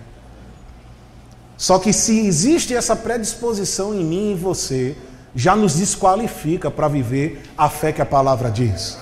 [1.57, 4.95] Só que se existe essa predisposição em mim e em você,
[5.37, 8.97] já nos desqualifica para viver a fé que a palavra diz.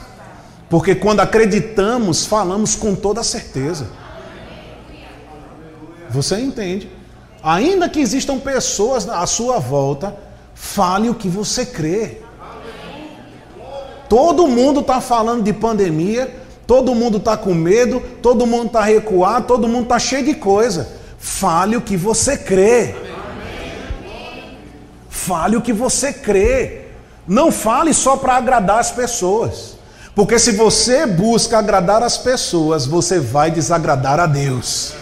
[0.69, 3.88] Porque quando acreditamos, falamos com toda certeza.
[6.10, 6.91] Você entende?
[7.41, 10.13] Ainda que existam pessoas à sua volta,
[10.54, 12.17] fale o que você crê.
[14.10, 16.36] Todo mundo está falando de pandemia,
[16.67, 20.86] todo mundo está com medo, todo mundo está recuado, todo mundo está cheio de coisa.
[21.17, 23.05] Fale o que você crê.
[25.25, 26.81] Fale o que você crê.
[27.27, 29.75] Não fale só para agradar as pessoas.
[30.13, 34.93] Porque se você busca agradar as pessoas, você vai desagradar a Deus.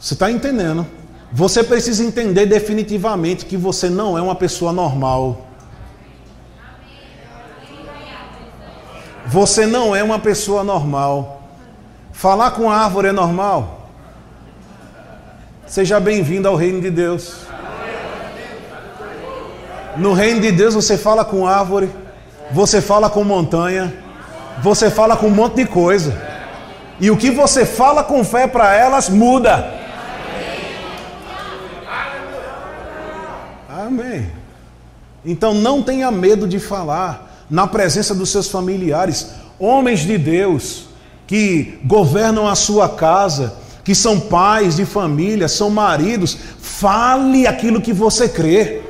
[0.00, 0.86] Você está entendendo?
[1.30, 5.46] Você precisa entender definitivamente que você não é uma pessoa normal.
[9.26, 11.42] Você não é uma pessoa normal.
[12.12, 13.90] Falar com a árvore é normal.
[15.66, 17.51] Seja bem-vindo ao reino de Deus.
[19.96, 21.90] No reino de Deus você fala com árvore,
[22.50, 23.92] você fala com montanha,
[24.62, 26.20] você fala com um monte de coisa.
[27.00, 29.72] E o que você fala com fé para elas muda.
[33.68, 34.30] Amém.
[35.24, 40.86] Então não tenha medo de falar na presença dos seus familiares, homens de Deus
[41.26, 47.92] que governam a sua casa, que são pais de família, são maridos, fale aquilo que
[47.92, 48.81] você crê.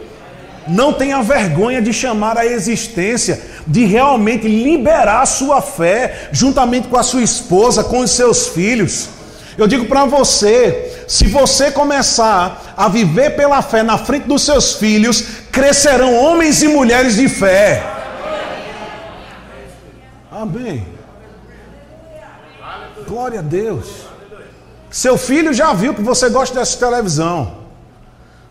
[0.68, 6.96] Não tenha vergonha de chamar a existência, de realmente liberar a sua fé, juntamente com
[6.96, 9.08] a sua esposa, com os seus filhos.
[9.56, 14.74] Eu digo para você: se você começar a viver pela fé na frente dos seus
[14.74, 17.82] filhos, crescerão homens e mulheres de fé.
[20.30, 20.86] Amém.
[23.06, 23.86] Glória a Deus.
[24.90, 27.61] Seu filho já viu que você gosta dessa televisão.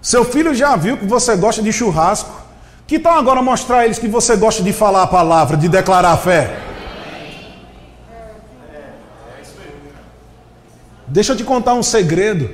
[0.02, 2.42] Seu filho já viu que você gosta de churrasco.
[2.88, 6.12] Que tal agora mostrar a eles que você gosta de falar a palavra, de declarar
[6.12, 6.60] a fé?
[11.08, 12.50] Deixa eu te contar um segredo.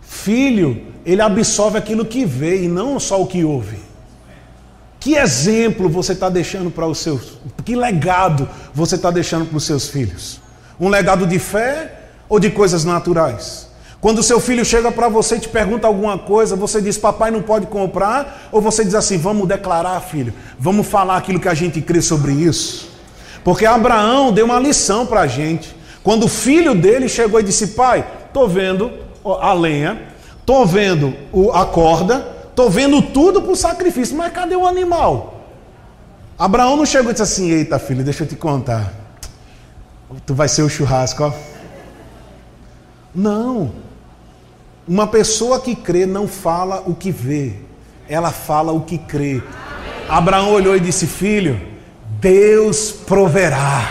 [0.00, 3.78] Filho, ele absorve aquilo que vê e não só o que ouve.
[4.98, 7.38] Que exemplo você está deixando para os seus.
[7.64, 10.40] Que legado você está deixando para os seus filhos?
[10.80, 13.67] Um legado de fé ou de coisas naturais?
[14.00, 17.42] Quando seu filho chega para você e te pergunta alguma coisa, você diz, papai não
[17.42, 21.80] pode comprar, ou você diz assim, vamos declarar, filho, vamos falar aquilo que a gente
[21.80, 22.88] crê sobre isso.
[23.42, 25.74] Porque Abraão deu uma lição para a gente.
[26.04, 28.92] Quando o filho dele chegou e disse, pai, estou vendo
[29.24, 30.00] a lenha,
[30.38, 31.12] estou vendo
[31.52, 35.42] a corda, estou vendo tudo para o sacrifício, mas cadê o animal?
[36.38, 38.92] Abraão não chegou e disse assim, eita filho, deixa eu te contar.
[40.24, 41.32] Tu vai ser o churrasco, ó.
[43.12, 43.87] Não.
[44.88, 47.52] Uma pessoa que crê não fala o que vê,
[48.08, 49.42] ela fala o que crê.
[50.08, 51.60] Abraão olhou e disse: Filho,
[52.18, 53.86] Deus proverá.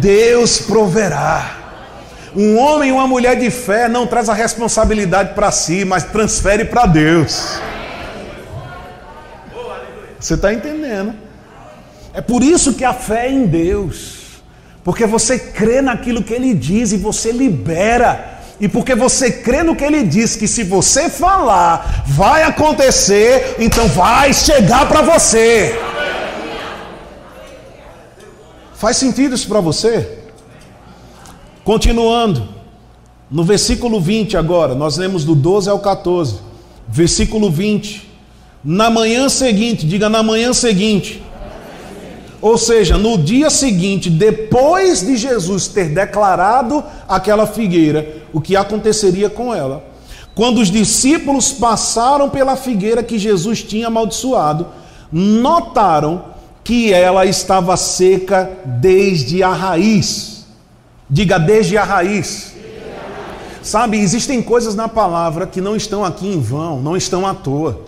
[0.00, 1.56] Deus proverá.
[2.34, 6.64] Um homem e uma mulher de fé não traz a responsabilidade para si, mas transfere
[6.64, 7.60] para Deus.
[10.20, 11.12] Você está entendendo?
[12.14, 14.19] É por isso que a fé é em Deus.
[14.82, 18.40] Porque você crê naquilo que ele diz e você libera.
[18.60, 23.88] E porque você crê no que ele diz, que se você falar, vai acontecer, então
[23.88, 25.78] vai chegar para você.
[28.74, 30.18] Faz sentido isso para você?
[31.64, 32.48] Continuando,
[33.30, 36.40] no versículo 20 agora, nós lemos do 12 ao 14.
[36.88, 38.10] Versículo 20.
[38.62, 41.22] Na manhã seguinte, diga na manhã seguinte,
[42.40, 49.28] ou seja, no dia seguinte, depois de Jesus ter declarado aquela figueira, o que aconteceria
[49.28, 49.84] com ela?
[50.34, 54.66] Quando os discípulos passaram pela figueira que Jesus tinha amaldiçoado,
[55.12, 56.24] notaram
[56.64, 60.46] que ela estava seca desde a raiz.
[61.08, 62.54] Diga desde a raiz.
[63.62, 67.82] Sabe, existem coisas na palavra que não estão aqui em vão, não estão à toa.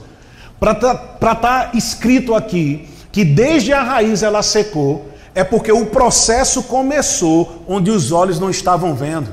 [0.60, 5.86] Para estar tá, tá escrito aqui que desde a raiz ela secou, é porque o
[5.86, 9.28] processo começou onde os olhos não estavam vendo.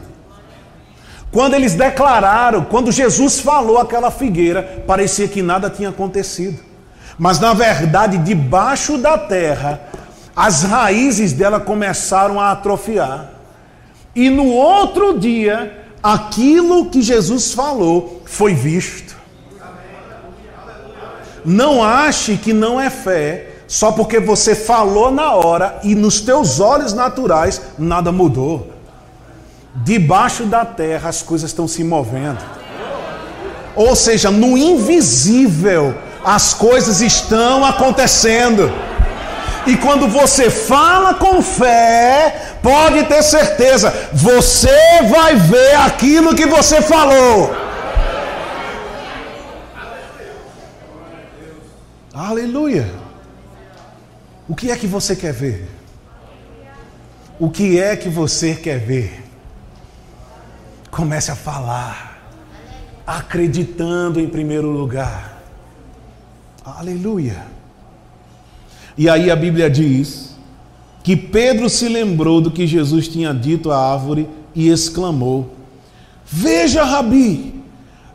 [1.31, 6.59] Quando eles declararam, quando Jesus falou aquela figueira, parecia que nada tinha acontecido.
[7.17, 9.81] Mas na verdade, debaixo da terra,
[10.35, 13.31] as raízes dela começaram a atrofiar.
[14.15, 19.17] E no outro dia, aquilo que Jesus falou foi visto.
[21.45, 26.59] Não ache que não é fé só porque você falou na hora e nos teus
[26.59, 28.73] olhos naturais nada mudou.
[29.75, 32.43] Debaixo da terra as coisas estão se movendo.
[33.75, 38.71] Ou seja, no invisível as coisas estão acontecendo.
[39.67, 46.81] E quando você fala com fé, pode ter certeza, você vai ver aquilo que você
[46.81, 47.55] falou.
[52.15, 52.98] Aleluia.
[54.49, 55.69] O que é que você quer ver?
[57.39, 59.23] O que é que você quer ver?
[60.89, 62.19] Comece a falar,
[63.05, 65.39] acreditando em primeiro lugar.
[66.65, 67.45] Aleluia.
[68.97, 70.35] E aí a Bíblia diz
[71.03, 75.53] que Pedro se lembrou do que Jesus tinha dito à árvore e exclamou:
[76.25, 77.63] Veja, Rabi,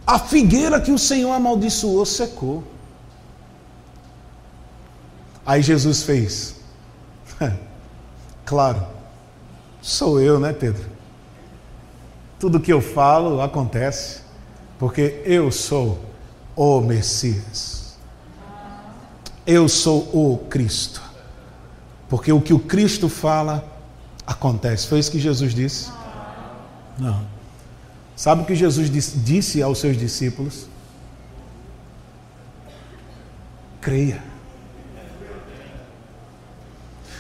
[0.05, 2.74] a figueira que o Senhor amaldiçoou secou.
[5.45, 6.57] Aí Jesus fez.
[8.45, 8.87] claro,
[9.83, 10.85] sou eu, né, Pedro?
[12.39, 14.21] Tudo que eu falo acontece,
[14.79, 15.99] porque eu sou
[16.57, 17.97] o Messias.
[19.47, 21.03] Eu sou o Cristo.
[22.09, 23.65] Porque o que o Cristo fala
[24.27, 24.87] acontece.
[24.87, 25.91] Foi isso que Jesus disse?
[26.99, 27.23] Não.
[28.17, 30.69] Sabe o que Jesus disse aos seus discípulos?
[33.85, 34.23] creia.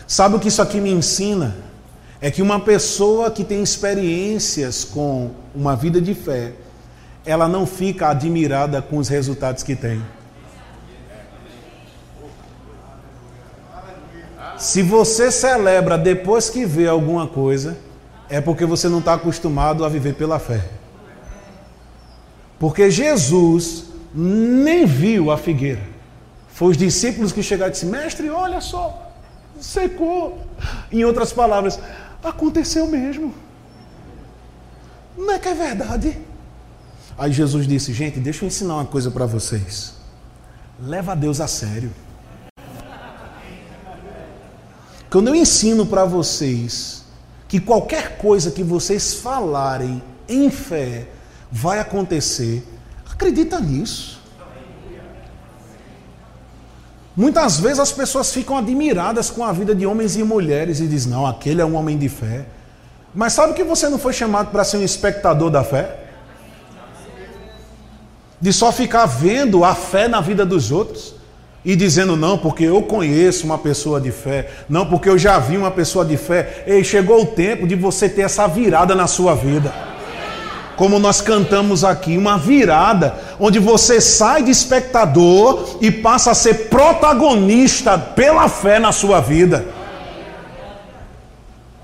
[0.07, 1.57] Sabe o que isso aqui me ensina?
[2.21, 6.53] É que uma pessoa que tem experiências com uma vida de fé,
[7.25, 10.03] ela não fica admirada com os resultados que tem.
[14.57, 17.77] Se você celebra depois que vê alguma coisa,
[18.29, 20.65] é porque você não está acostumado a viver pela fé.
[22.59, 25.83] Porque Jesus nem viu a figueira.
[26.49, 29.04] Foi os discípulos que chegaram e disseram: Mestre, olha só,
[29.61, 30.41] secou.
[30.91, 31.79] Em outras palavras,
[32.23, 33.35] aconteceu mesmo.
[35.17, 36.19] Não é que é verdade?
[37.17, 39.95] Aí Jesus disse: Gente, deixa eu ensinar uma coisa para vocês.
[40.81, 41.93] Leva Deus a sério.
[45.11, 47.05] Quando eu ensino para vocês
[47.47, 51.07] que qualquer coisa que vocês falarem em fé
[51.53, 52.67] vai acontecer,
[53.09, 54.21] acredita nisso.
[57.17, 61.13] Muitas vezes as pessoas ficam admiradas com a vida de homens e mulheres e dizem:
[61.13, 62.45] não, aquele é um homem de fé.
[63.15, 66.01] Mas sabe que você não foi chamado para ser um espectador da fé?
[68.41, 71.15] De só ficar vendo a fé na vida dos outros
[71.65, 75.57] e dizendo não, porque eu conheço uma pessoa de fé, não, porque eu já vi
[75.57, 76.65] uma pessoa de fé.
[76.67, 79.73] Ei, chegou o tempo de você ter essa virada na sua vida.
[80.77, 86.69] Como nós cantamos aqui, uma virada onde você sai de espectador e passa a ser
[86.69, 89.67] protagonista pela fé na sua vida.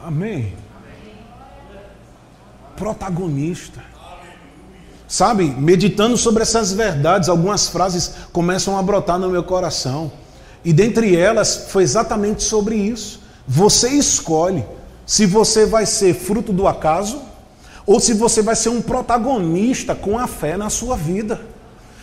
[0.05, 0.55] Amém.
[2.77, 3.81] Protagonista.
[5.07, 10.13] Sabe, meditando sobre essas verdades, algumas frases começam a brotar no meu coração.
[10.65, 13.21] E dentre elas foi exatamente sobre isso.
[13.47, 14.65] Você escolhe
[15.05, 17.30] se você vai ser fruto do acaso
[17.87, 21.41] ou se você vai ser um protagonista com a fé na sua vida.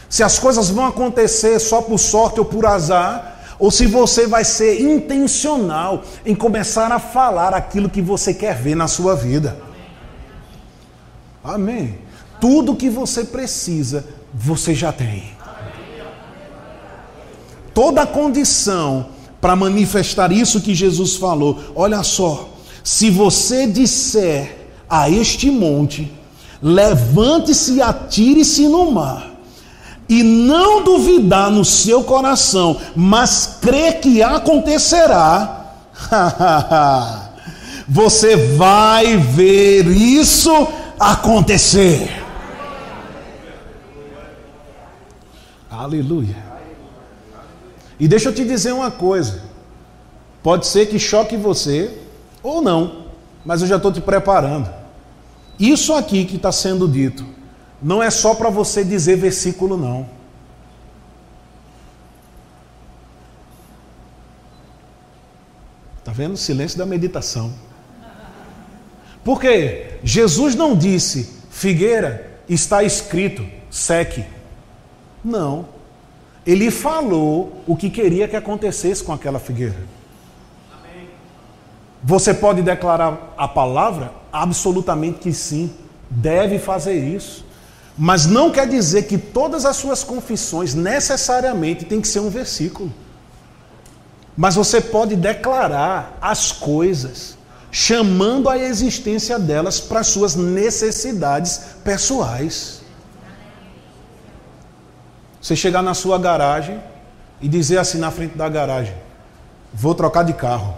[0.10, 4.44] Se as coisas vão acontecer só por sorte ou por azar, ou se você vai
[4.44, 9.58] ser intencional em começar a falar aquilo que você quer ver na sua vida.
[11.44, 11.98] Amém.
[12.40, 15.36] Tudo que você precisa, você já tem.
[17.74, 19.08] Toda a condição
[19.40, 21.60] para manifestar isso que Jesus falou.
[21.76, 22.50] Olha só,
[22.84, 24.57] se você disser
[24.90, 26.12] a este monte:
[26.62, 29.32] levante-se e atire-se no mar.
[30.10, 35.74] E não duvidar no seu coração, mas crer que acontecerá,
[37.88, 40.52] você vai ver isso
[40.98, 42.24] acontecer.
[45.70, 46.36] Aleluia.
[48.00, 49.42] E deixa eu te dizer uma coisa:
[50.42, 51.98] pode ser que choque você
[52.42, 53.08] ou não,
[53.46, 54.77] mas eu já estou te preparando.
[55.60, 57.26] Isso aqui que está sendo dito
[57.82, 60.08] não é só para você dizer versículo, não.
[66.00, 66.34] Está vendo?
[66.34, 67.54] O silêncio da meditação.
[69.24, 74.24] Porque Jesus não disse, figueira, está escrito, seque.
[75.24, 75.68] Não.
[76.46, 79.76] Ele falou o que queria que acontecesse com aquela figueira.
[82.02, 84.14] Você pode declarar a palavra?
[84.38, 85.74] Absolutamente que sim.
[86.10, 87.44] Deve fazer isso.
[87.98, 92.94] Mas não quer dizer que todas as suas confissões necessariamente tem que ser um versículo.
[94.36, 97.36] Mas você pode declarar as coisas,
[97.72, 102.82] chamando a existência delas para as suas necessidades pessoais.
[105.42, 106.80] Você chegar na sua garagem
[107.42, 108.94] e dizer assim na frente da garagem:
[109.74, 110.76] Vou trocar de carro.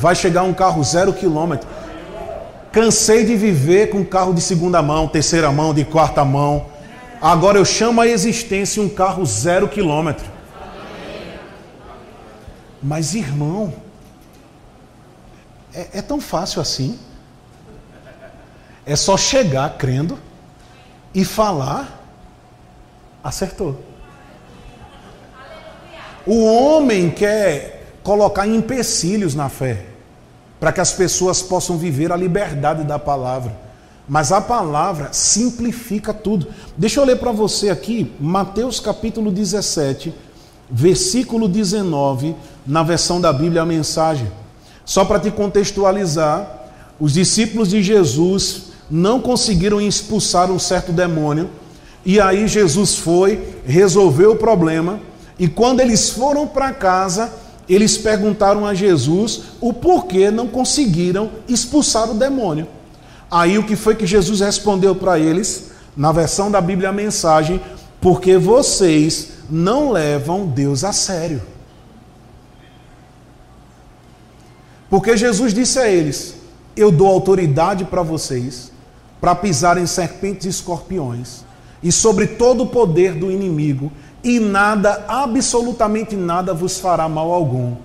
[0.00, 1.68] Vai chegar um carro zero quilômetro.
[2.70, 6.66] Cansei de viver com carro de segunda mão, terceira mão, de quarta mão.
[7.20, 10.26] Agora eu chamo a existência um carro zero quilômetro.
[12.80, 13.74] Mas irmão,
[15.74, 16.98] é, é tão fácil assim.
[18.86, 20.18] É só chegar crendo
[21.12, 22.00] e falar,
[23.22, 23.82] acertou.
[26.24, 29.84] O homem quer colocar empecilhos na fé,
[30.58, 33.56] para que as pessoas possam viver a liberdade da palavra.
[34.08, 36.48] Mas a palavra simplifica tudo.
[36.76, 40.14] Deixa eu ler para você aqui, Mateus capítulo 17,
[40.70, 42.34] versículo 19,
[42.66, 44.26] na versão da Bíblia, a mensagem.
[44.84, 51.50] Só para te contextualizar, os discípulos de Jesus não conseguiram expulsar um certo demônio.
[52.04, 54.98] E aí Jesus foi, resolveu o problema.
[55.38, 57.30] E quando eles foram para casa,
[57.68, 62.66] eles perguntaram a Jesus o porquê não conseguiram expulsar o demônio.
[63.30, 65.68] Aí o que foi que Jesus respondeu para eles?
[65.98, 67.60] na versão da Bíblia a mensagem,
[68.00, 71.42] porque vocês não levam Deus a sério.
[74.88, 76.36] Porque Jesus disse a eles:
[76.76, 78.70] Eu dou autoridade para vocês
[79.20, 81.40] para pisarem serpentes e escorpiões
[81.82, 83.90] e sobre todo o poder do inimigo,
[84.28, 87.76] e nada, absolutamente nada vos fará mal algum.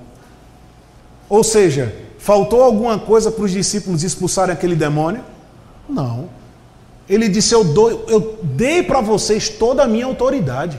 [1.29, 5.23] Ou seja, faltou alguma coisa para os discípulos expulsarem aquele demônio?
[5.87, 6.27] Não.
[7.07, 10.77] Ele disse: Eu, dou, eu dei para vocês toda a minha autoridade.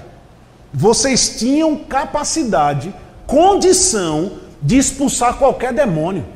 [0.73, 2.95] Vocês tinham capacidade,
[3.27, 6.27] condição de expulsar qualquer demônio.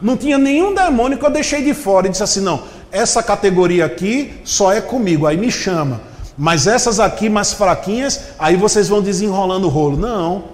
[0.00, 3.84] Não tinha nenhum demônio que eu deixei de fora e disse assim: não, essa categoria
[3.84, 6.13] aqui só é comigo, aí me chama.
[6.36, 9.96] Mas essas aqui mais fraquinhas, aí vocês vão desenrolando o rolo.
[9.96, 10.44] Não.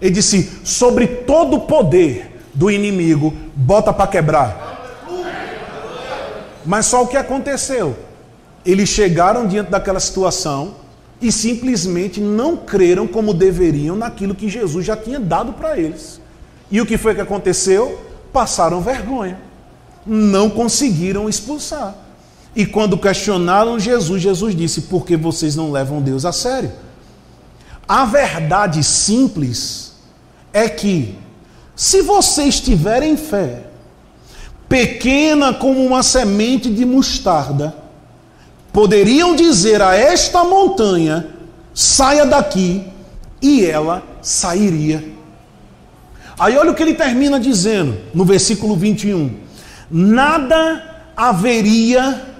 [0.00, 4.64] Ele disse: sobre todo o poder do inimigo, bota para quebrar.
[6.64, 7.96] Mas só o que aconteceu?
[8.64, 10.76] Eles chegaram diante daquela situação
[11.20, 16.20] e simplesmente não creram como deveriam naquilo que Jesus já tinha dado para eles.
[16.70, 18.00] E o que foi que aconteceu?
[18.32, 19.38] Passaram vergonha.
[20.06, 21.94] Não conseguiram expulsar.
[22.56, 26.70] E quando questionaram Jesus, Jesus disse: Porque vocês não levam Deus a sério.
[27.86, 29.92] A verdade simples
[30.52, 31.18] é que,
[31.74, 33.64] se vocês tiverem fé,
[34.68, 37.74] pequena como uma semente de mostarda,
[38.72, 41.28] poderiam dizer a esta montanha:
[41.74, 42.84] saia daqui,
[43.42, 45.12] e ela sairia.
[46.38, 49.36] Aí olha o que ele termina dizendo no versículo 21.
[49.90, 52.33] Nada haveria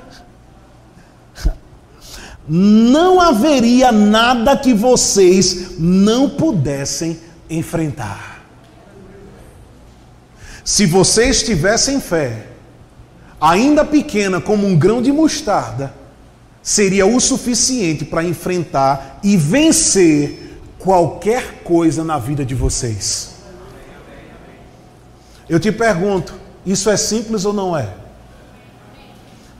[2.48, 7.18] não haveria nada que vocês não pudessem
[7.48, 8.44] enfrentar.
[10.64, 12.46] Se vocês tivessem fé,
[13.40, 15.94] ainda pequena como um grão de mostarda,
[16.62, 23.34] seria o suficiente para enfrentar e vencer qualquer coisa na vida de vocês.
[25.48, 26.34] Eu te pergunto,
[26.64, 27.88] isso é simples ou não é?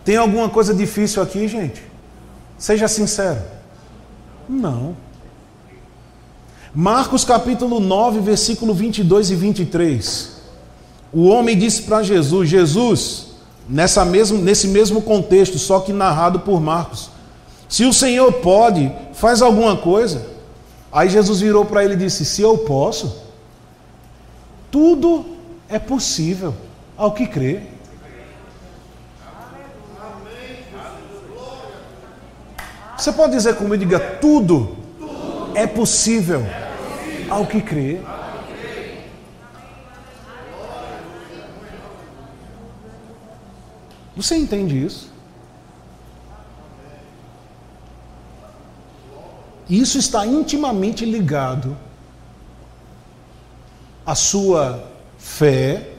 [0.05, 1.83] Tem alguma coisa difícil aqui, gente?
[2.59, 3.41] Seja sincero.
[4.49, 4.97] Não.
[6.75, 10.33] Marcos capítulo 9, versículo 22 e 23.
[11.13, 13.27] O homem disse para Jesus: Jesus,
[13.69, 17.11] nessa mesmo, nesse mesmo contexto, só que narrado por Marcos:
[17.69, 20.27] Se o Senhor pode, faz alguma coisa.
[20.93, 23.23] Aí Jesus virou para ele e disse: Se eu posso,
[24.71, 25.25] tudo
[25.69, 26.55] é possível
[26.97, 27.74] ao que crê.
[32.97, 34.77] Você pode dizer comigo, diga tudo,
[35.55, 36.45] é possível
[37.29, 38.01] ao que crê.
[44.17, 45.13] Você entende isso?
[49.69, 51.77] Isso está intimamente ligado
[54.07, 54.89] à sua
[55.19, 55.91] fé,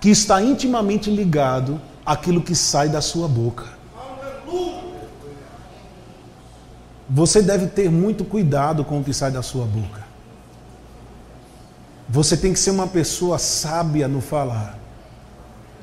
[0.00, 3.81] que está intimamente ligado àquilo que sai da sua boca.
[7.14, 10.02] Você deve ter muito cuidado com o que sai da sua boca.
[12.08, 14.78] Você tem que ser uma pessoa sábia no falar,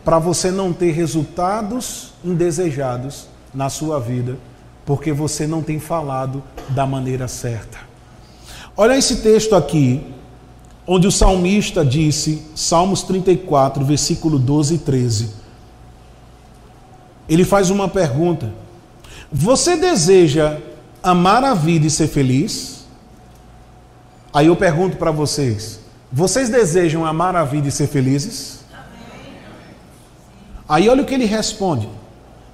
[0.03, 4.37] para você não ter resultados indesejados na sua vida,
[4.83, 7.77] porque você não tem falado da maneira certa.
[8.75, 10.03] Olha esse texto aqui,
[10.87, 15.29] onde o salmista disse, Salmos 34, versículo 12 e 13.
[17.27, 18.51] Ele faz uma pergunta:
[19.31, 20.57] Você deseja
[21.01, 22.85] amar a vida e ser feliz?
[24.33, 25.79] Aí eu pergunto para vocês:
[26.11, 28.59] Vocês desejam amar a vida e ser felizes?
[30.67, 31.89] Aí olha o que ele responde: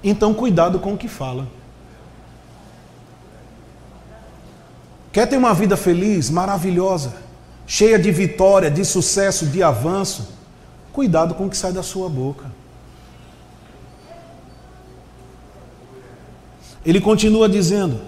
[0.02, 1.46] Então cuidado com o que fala.
[5.12, 7.26] Quer ter uma vida feliz, maravilhosa?
[7.66, 10.28] cheia de vitória, de sucesso, de avanço,
[10.92, 12.44] cuidado com o que sai da sua boca.
[16.84, 18.00] Ele continua dizendo: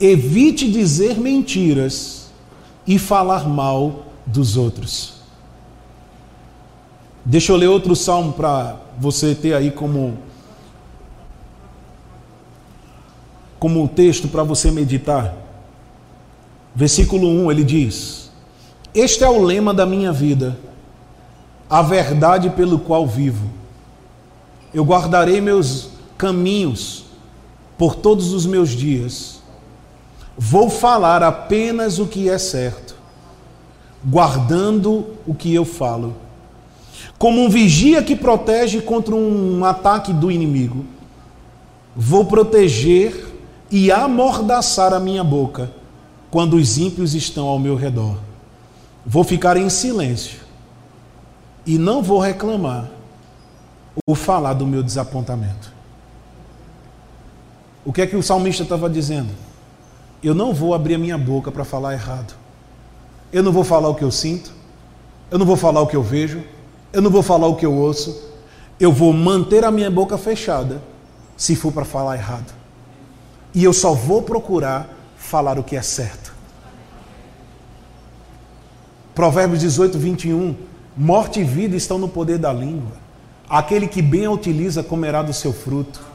[0.00, 2.30] evite dizer mentiras
[2.86, 5.14] e falar mal dos outros.
[7.24, 10.18] Deixa eu ler outro salmo para você ter aí como
[13.58, 15.34] como texto para você meditar.
[16.74, 18.26] Versículo 1 ele diz:
[18.96, 20.58] este é o lema da minha vida,
[21.68, 23.50] a verdade pelo qual vivo.
[24.72, 27.04] Eu guardarei meus caminhos
[27.76, 29.35] por todos os meus dias.
[30.38, 32.94] Vou falar apenas o que é certo,
[34.04, 36.14] guardando o que eu falo.
[37.18, 40.84] Como um vigia que protege contra um ataque do inimigo,
[41.94, 43.26] vou proteger
[43.70, 45.70] e amordaçar a minha boca
[46.30, 48.18] quando os ímpios estão ao meu redor.
[49.04, 50.40] Vou ficar em silêncio
[51.64, 52.90] e não vou reclamar
[54.06, 55.72] ou falar do meu desapontamento.
[57.84, 59.45] O que é que o salmista estava dizendo?
[60.22, 62.34] Eu não vou abrir a minha boca para falar errado.
[63.32, 64.52] Eu não vou falar o que eu sinto.
[65.30, 66.42] Eu não vou falar o que eu vejo.
[66.92, 68.24] Eu não vou falar o que eu ouço.
[68.78, 70.82] Eu vou manter a minha boca fechada
[71.36, 72.54] se for para falar errado.
[73.54, 76.34] E eu só vou procurar falar o que é certo.
[79.14, 80.54] Provérbios 18, 21.
[80.96, 82.92] Morte e vida estão no poder da língua.
[83.48, 86.05] Aquele que bem a utiliza comerá do seu fruto.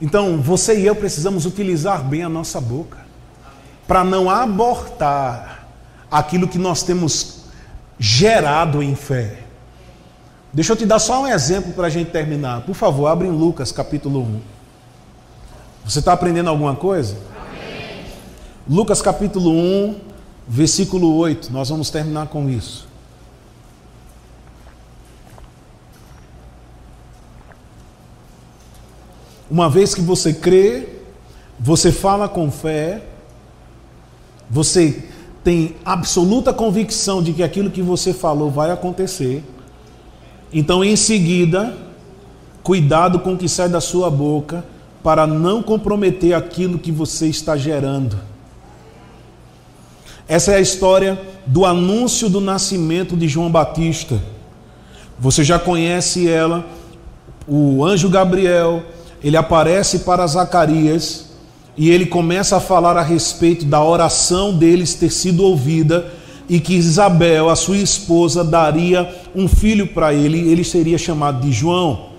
[0.00, 2.98] Então, você e eu precisamos utilizar bem a nossa boca
[3.86, 5.66] para não abortar
[6.10, 7.44] aquilo que nós temos
[7.98, 9.40] gerado em fé.
[10.52, 12.62] Deixa eu te dar só um exemplo para a gente terminar.
[12.62, 14.40] Por favor, abre em Lucas capítulo 1.
[15.84, 17.16] Você está aprendendo alguma coisa?
[17.38, 18.04] Amém.
[18.68, 20.00] Lucas capítulo 1,
[20.48, 21.52] versículo 8.
[21.52, 22.85] Nós vamos terminar com isso.
[29.50, 30.88] Uma vez que você crê,
[31.58, 33.02] você fala com fé,
[34.50, 35.04] você
[35.44, 39.44] tem absoluta convicção de que aquilo que você falou vai acontecer.
[40.52, 41.76] Então, em seguida,
[42.62, 44.64] cuidado com o que sai da sua boca
[45.02, 48.18] para não comprometer aquilo que você está gerando.
[50.26, 54.20] Essa é a história do anúncio do nascimento de João Batista.
[55.16, 56.66] Você já conhece ela,
[57.46, 58.82] o anjo Gabriel,
[59.26, 61.24] ele aparece para Zacarias
[61.76, 66.14] e ele começa a falar a respeito da oração deles ter sido ouvida
[66.48, 71.50] e que Isabel, a sua esposa, daria um filho para ele, ele seria chamado de
[71.50, 72.10] João.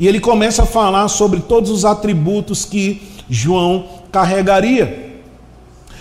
[0.00, 5.20] E ele começa a falar sobre todos os atributos que João carregaria.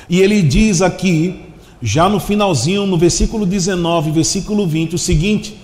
[0.10, 1.39] E ele diz aqui,
[1.84, 5.55] já no finalzinho, no versículo 19, versículo 20, o seguinte: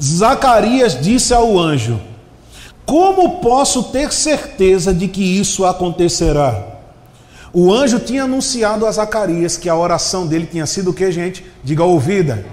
[0.00, 1.98] Zacarias disse ao anjo:
[2.86, 6.76] Como posso ter certeza de que isso acontecerá?
[7.52, 11.44] O anjo tinha anunciado a Zacarias que a oração dele tinha sido o que, gente?
[11.64, 12.46] Diga ouvida.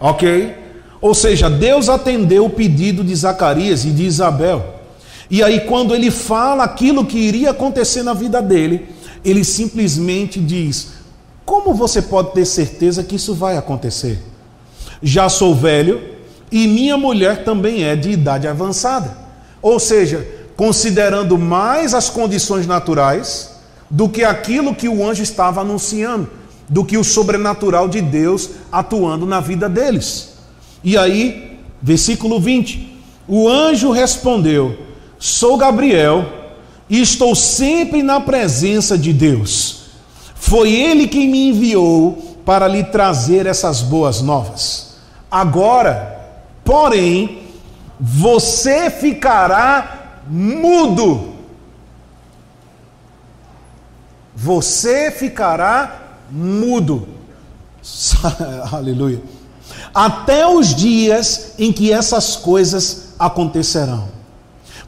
[0.00, 0.56] Ok?
[1.00, 4.80] Ou seja, Deus atendeu o pedido de Zacarias e de Isabel.
[5.30, 8.88] E aí, quando ele fala aquilo que iria acontecer na vida dele,
[9.24, 10.88] ele simplesmente diz:
[11.44, 14.18] Como você pode ter certeza que isso vai acontecer?
[15.02, 16.00] Já sou velho
[16.50, 19.19] e minha mulher também é de idade avançada.
[19.62, 23.50] Ou seja, considerando mais as condições naturais,
[23.88, 26.28] do que aquilo que o anjo estava anunciando,
[26.68, 30.34] do que o sobrenatural de Deus atuando na vida deles.
[30.84, 34.76] E aí, versículo 20: o anjo respondeu:
[35.18, 36.24] Sou Gabriel
[36.88, 39.80] e estou sempre na presença de Deus.
[40.34, 44.96] Foi ele quem me enviou para lhe trazer essas boas novas.
[45.30, 46.18] Agora,
[46.64, 47.38] porém,
[48.00, 51.30] você ficará mudo
[54.42, 57.06] você ficará mudo.
[58.72, 59.20] Aleluia.
[59.94, 64.08] Até os dias em que essas coisas acontecerão.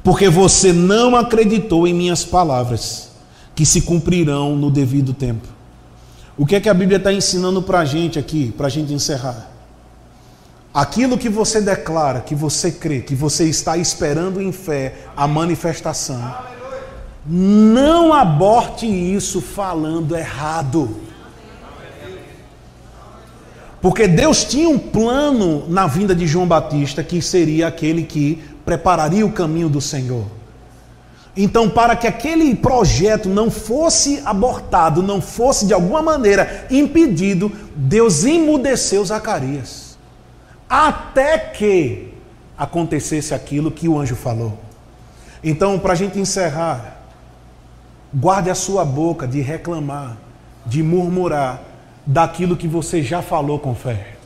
[0.02, 3.10] Porque você não acreditou em minhas palavras,
[3.54, 5.46] que se cumprirão no devido tempo.
[6.36, 8.92] O que é que a Bíblia está ensinando para a gente aqui, para a gente
[8.94, 9.51] encerrar?
[10.72, 16.20] Aquilo que você declara, que você crê, que você está esperando em fé, a manifestação
[17.26, 20.96] não aborte isso falando errado.
[23.80, 29.26] Porque Deus tinha um plano na vinda de João Batista que seria aquele que prepararia
[29.26, 30.24] o caminho do Senhor.
[31.36, 38.24] Então, para que aquele projeto não fosse abortado, não fosse de alguma maneira impedido, Deus
[38.24, 39.91] emudeceu Zacarias.
[40.72, 42.14] Até que
[42.56, 44.58] acontecesse aquilo que o anjo falou.
[45.44, 47.02] Então, para a gente encerrar,
[48.14, 50.18] Guarde a sua boca de reclamar,
[50.66, 51.62] de murmurar
[52.04, 54.16] daquilo que você já falou com fé.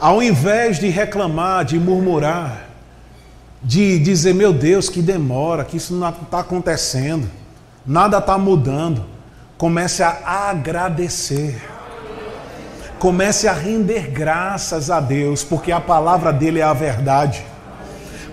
[0.00, 2.70] Ao invés de reclamar, de murmurar,
[3.62, 7.30] de dizer, meu Deus, que demora, que isso não está acontecendo,
[7.86, 9.04] nada está mudando,
[9.56, 11.62] comece a agradecer.
[13.00, 17.42] Comece a render graças a Deus, porque a palavra dele é a verdade.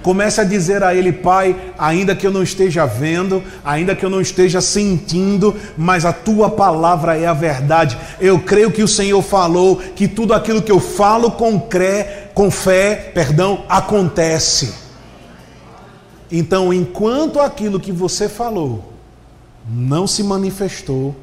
[0.04, 4.10] Comece a dizer a Ele, Pai, ainda que eu não esteja vendo, ainda que eu
[4.10, 7.98] não esteja sentindo, mas a tua palavra é a verdade.
[8.20, 11.58] Eu creio que o Senhor falou que tudo aquilo que eu falo com,
[12.34, 14.74] com fé, perdão, acontece.
[16.30, 18.92] Então, enquanto aquilo que você falou
[19.70, 21.16] não se manifestou,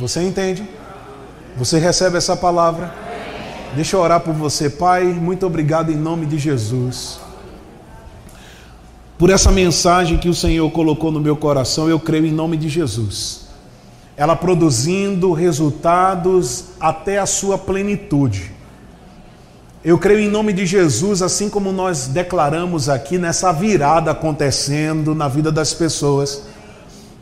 [0.00, 0.66] você entende?
[1.58, 2.90] Você recebe essa palavra?
[3.76, 5.04] Deixa eu orar por você, Pai.
[5.04, 7.20] Muito obrigado em nome de Jesus.
[9.18, 12.66] Por essa mensagem que o Senhor colocou no meu coração, eu creio em nome de
[12.70, 13.48] Jesus.
[14.16, 18.52] Ela produzindo resultados até a sua plenitude.
[19.84, 25.28] Eu creio em nome de Jesus, assim como nós declaramos aqui nessa virada acontecendo na
[25.28, 26.44] vida das pessoas,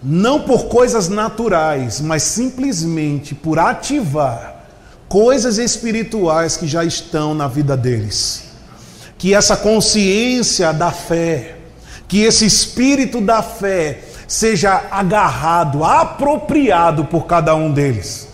[0.03, 4.65] não por coisas naturais, mas simplesmente por ativar
[5.09, 8.45] coisas espirituais que já estão na vida deles.
[9.17, 11.57] Que essa consciência da fé,
[12.07, 18.28] que esse espírito da fé seja agarrado, apropriado por cada um deles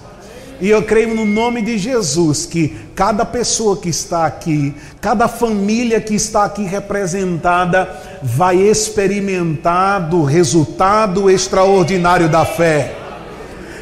[0.60, 6.00] e eu creio no nome de Jesus que cada pessoa que está aqui, cada família
[6.00, 7.88] que está aqui representada,
[8.22, 12.94] vai experimentar do resultado extraordinário da fé.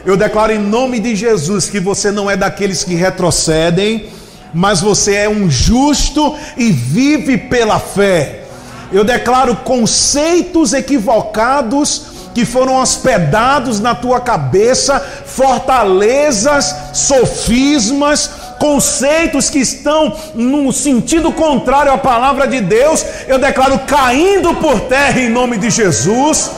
[0.04, 4.08] Eu declaro em nome de Jesus que você não é daqueles que retrocedem,
[4.52, 8.44] mas você é um justo e vive pela fé.
[8.90, 20.16] Eu declaro conceitos equivocados que foram hospedados na tua cabeça, fortalezas, sofismas, conceitos que estão
[20.34, 25.68] no sentido contrário à palavra de Deus, eu declaro caindo por terra em nome de
[25.68, 26.50] Jesus,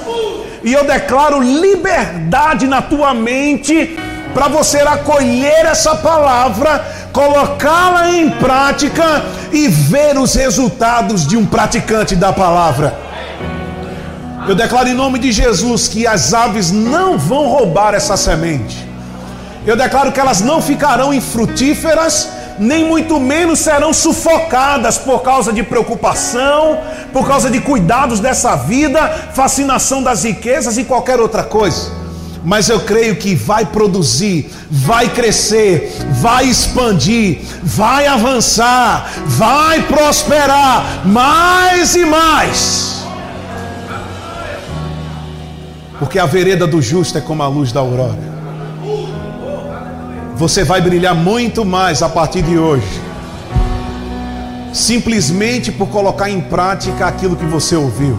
[0.63, 3.99] e eu declaro liberdade na tua mente
[4.35, 9.23] para você acolher essa palavra, colocá-la em prática
[9.53, 13.04] e ver os resultados de um praticante da palavra.
[14.47, 18.87] Eu declaro em nome de Jesus que as aves não vão roubar essa semente.
[19.67, 22.29] Eu declaro que elas não ficarão infrutíferas,
[22.59, 26.79] nem muito menos serão sufocadas por causa de preocupação,
[27.11, 31.91] por causa de cuidados dessa vida, fascinação das riquezas e qualquer outra coisa.
[32.45, 35.91] Mas eu creio que vai produzir, vai crescer,
[36.21, 43.04] vai expandir, vai avançar, vai prosperar mais e mais
[45.99, 48.35] porque a vereda do justo é como a luz da aurora.
[50.37, 53.01] Você vai brilhar muito mais a partir de hoje,
[54.73, 58.19] simplesmente por colocar em prática aquilo que você ouviu.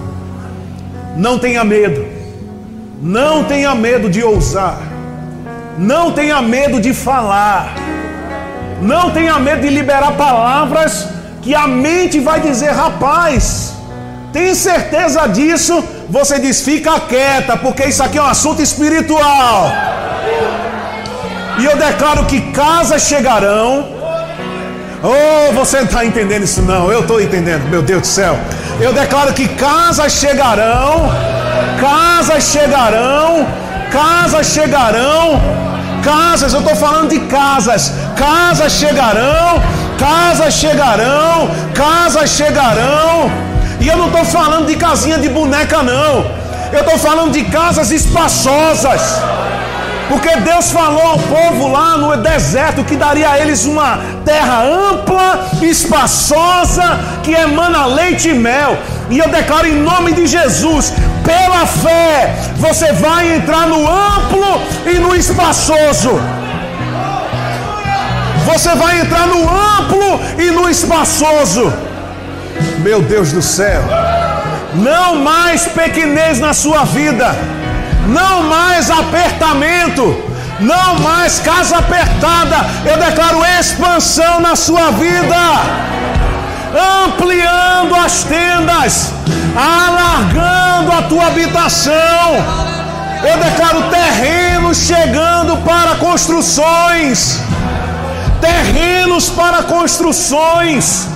[1.17, 2.05] Não tenha medo,
[3.01, 4.82] não tenha medo de ousar,
[5.78, 7.76] não tenha medo de falar,
[8.82, 11.07] não tenha medo de liberar palavras
[11.41, 13.73] que a mente vai dizer: rapaz,
[14.32, 15.84] tem certeza disso?
[16.10, 19.72] Você diz: fica quieta, porque isso aqui é um assunto espiritual.
[21.58, 23.93] E eu declaro que casas chegarão.
[25.03, 26.91] Oh, você não está entendendo isso não?
[26.91, 28.38] Eu estou entendendo, meu Deus do céu.
[28.80, 31.10] Eu declaro que casas chegarão,
[31.80, 33.47] casas chegarão,
[33.91, 35.39] casas chegarão,
[36.03, 39.62] casas, eu estou falando de casas, casas chegarão,
[39.97, 43.44] casas chegarão, casas chegarão.
[43.80, 46.26] E eu não estou falando de casinha de boneca, não.
[46.71, 49.01] Eu estou falando de casas espaçosas.
[50.07, 55.47] Porque Deus falou ao povo lá no deserto que daria a eles uma terra ampla,
[55.61, 58.78] espaçosa, que emana leite e mel.
[59.09, 64.99] E eu declaro em nome de Jesus, pela fé, você vai entrar no amplo e
[64.99, 66.19] no espaçoso.
[68.45, 71.73] Você vai entrar no amplo e no espaçoso.
[72.86, 73.81] Meu Deus do céu.
[74.75, 77.36] Não mais pequenez na sua vida.
[78.05, 80.03] Não mais apertamento.
[80.59, 82.57] Não mais casa apertada.
[82.86, 85.36] Eu declaro expansão na sua vida.
[87.07, 89.11] Ampliando as tendas.
[89.55, 92.36] Alargando a tua habitação.
[93.23, 97.41] Eu declaro terrenos chegando para construções.
[98.39, 101.14] Terrenos para construções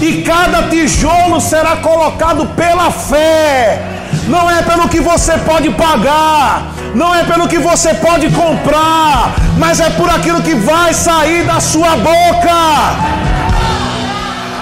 [0.00, 3.82] e cada tijolo será colocado pela fé.
[4.26, 9.80] Não é pelo que você pode pagar, não é pelo que você pode comprar, mas
[9.80, 13.39] é por aquilo que vai sair da sua boca.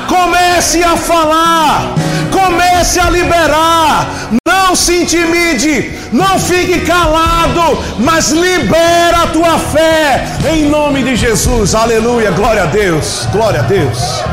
[0.09, 1.95] Comece a falar,
[2.33, 4.09] comece a liberar,
[4.49, 11.75] não se intimide, não fique calado, mas libera a tua fé em nome de Jesus.
[11.75, 14.25] Aleluia, glória a Deus, glória a Deus.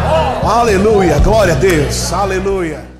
[0.43, 2.13] Aleluia, glória a Deus.
[2.13, 2.94] Aleluia.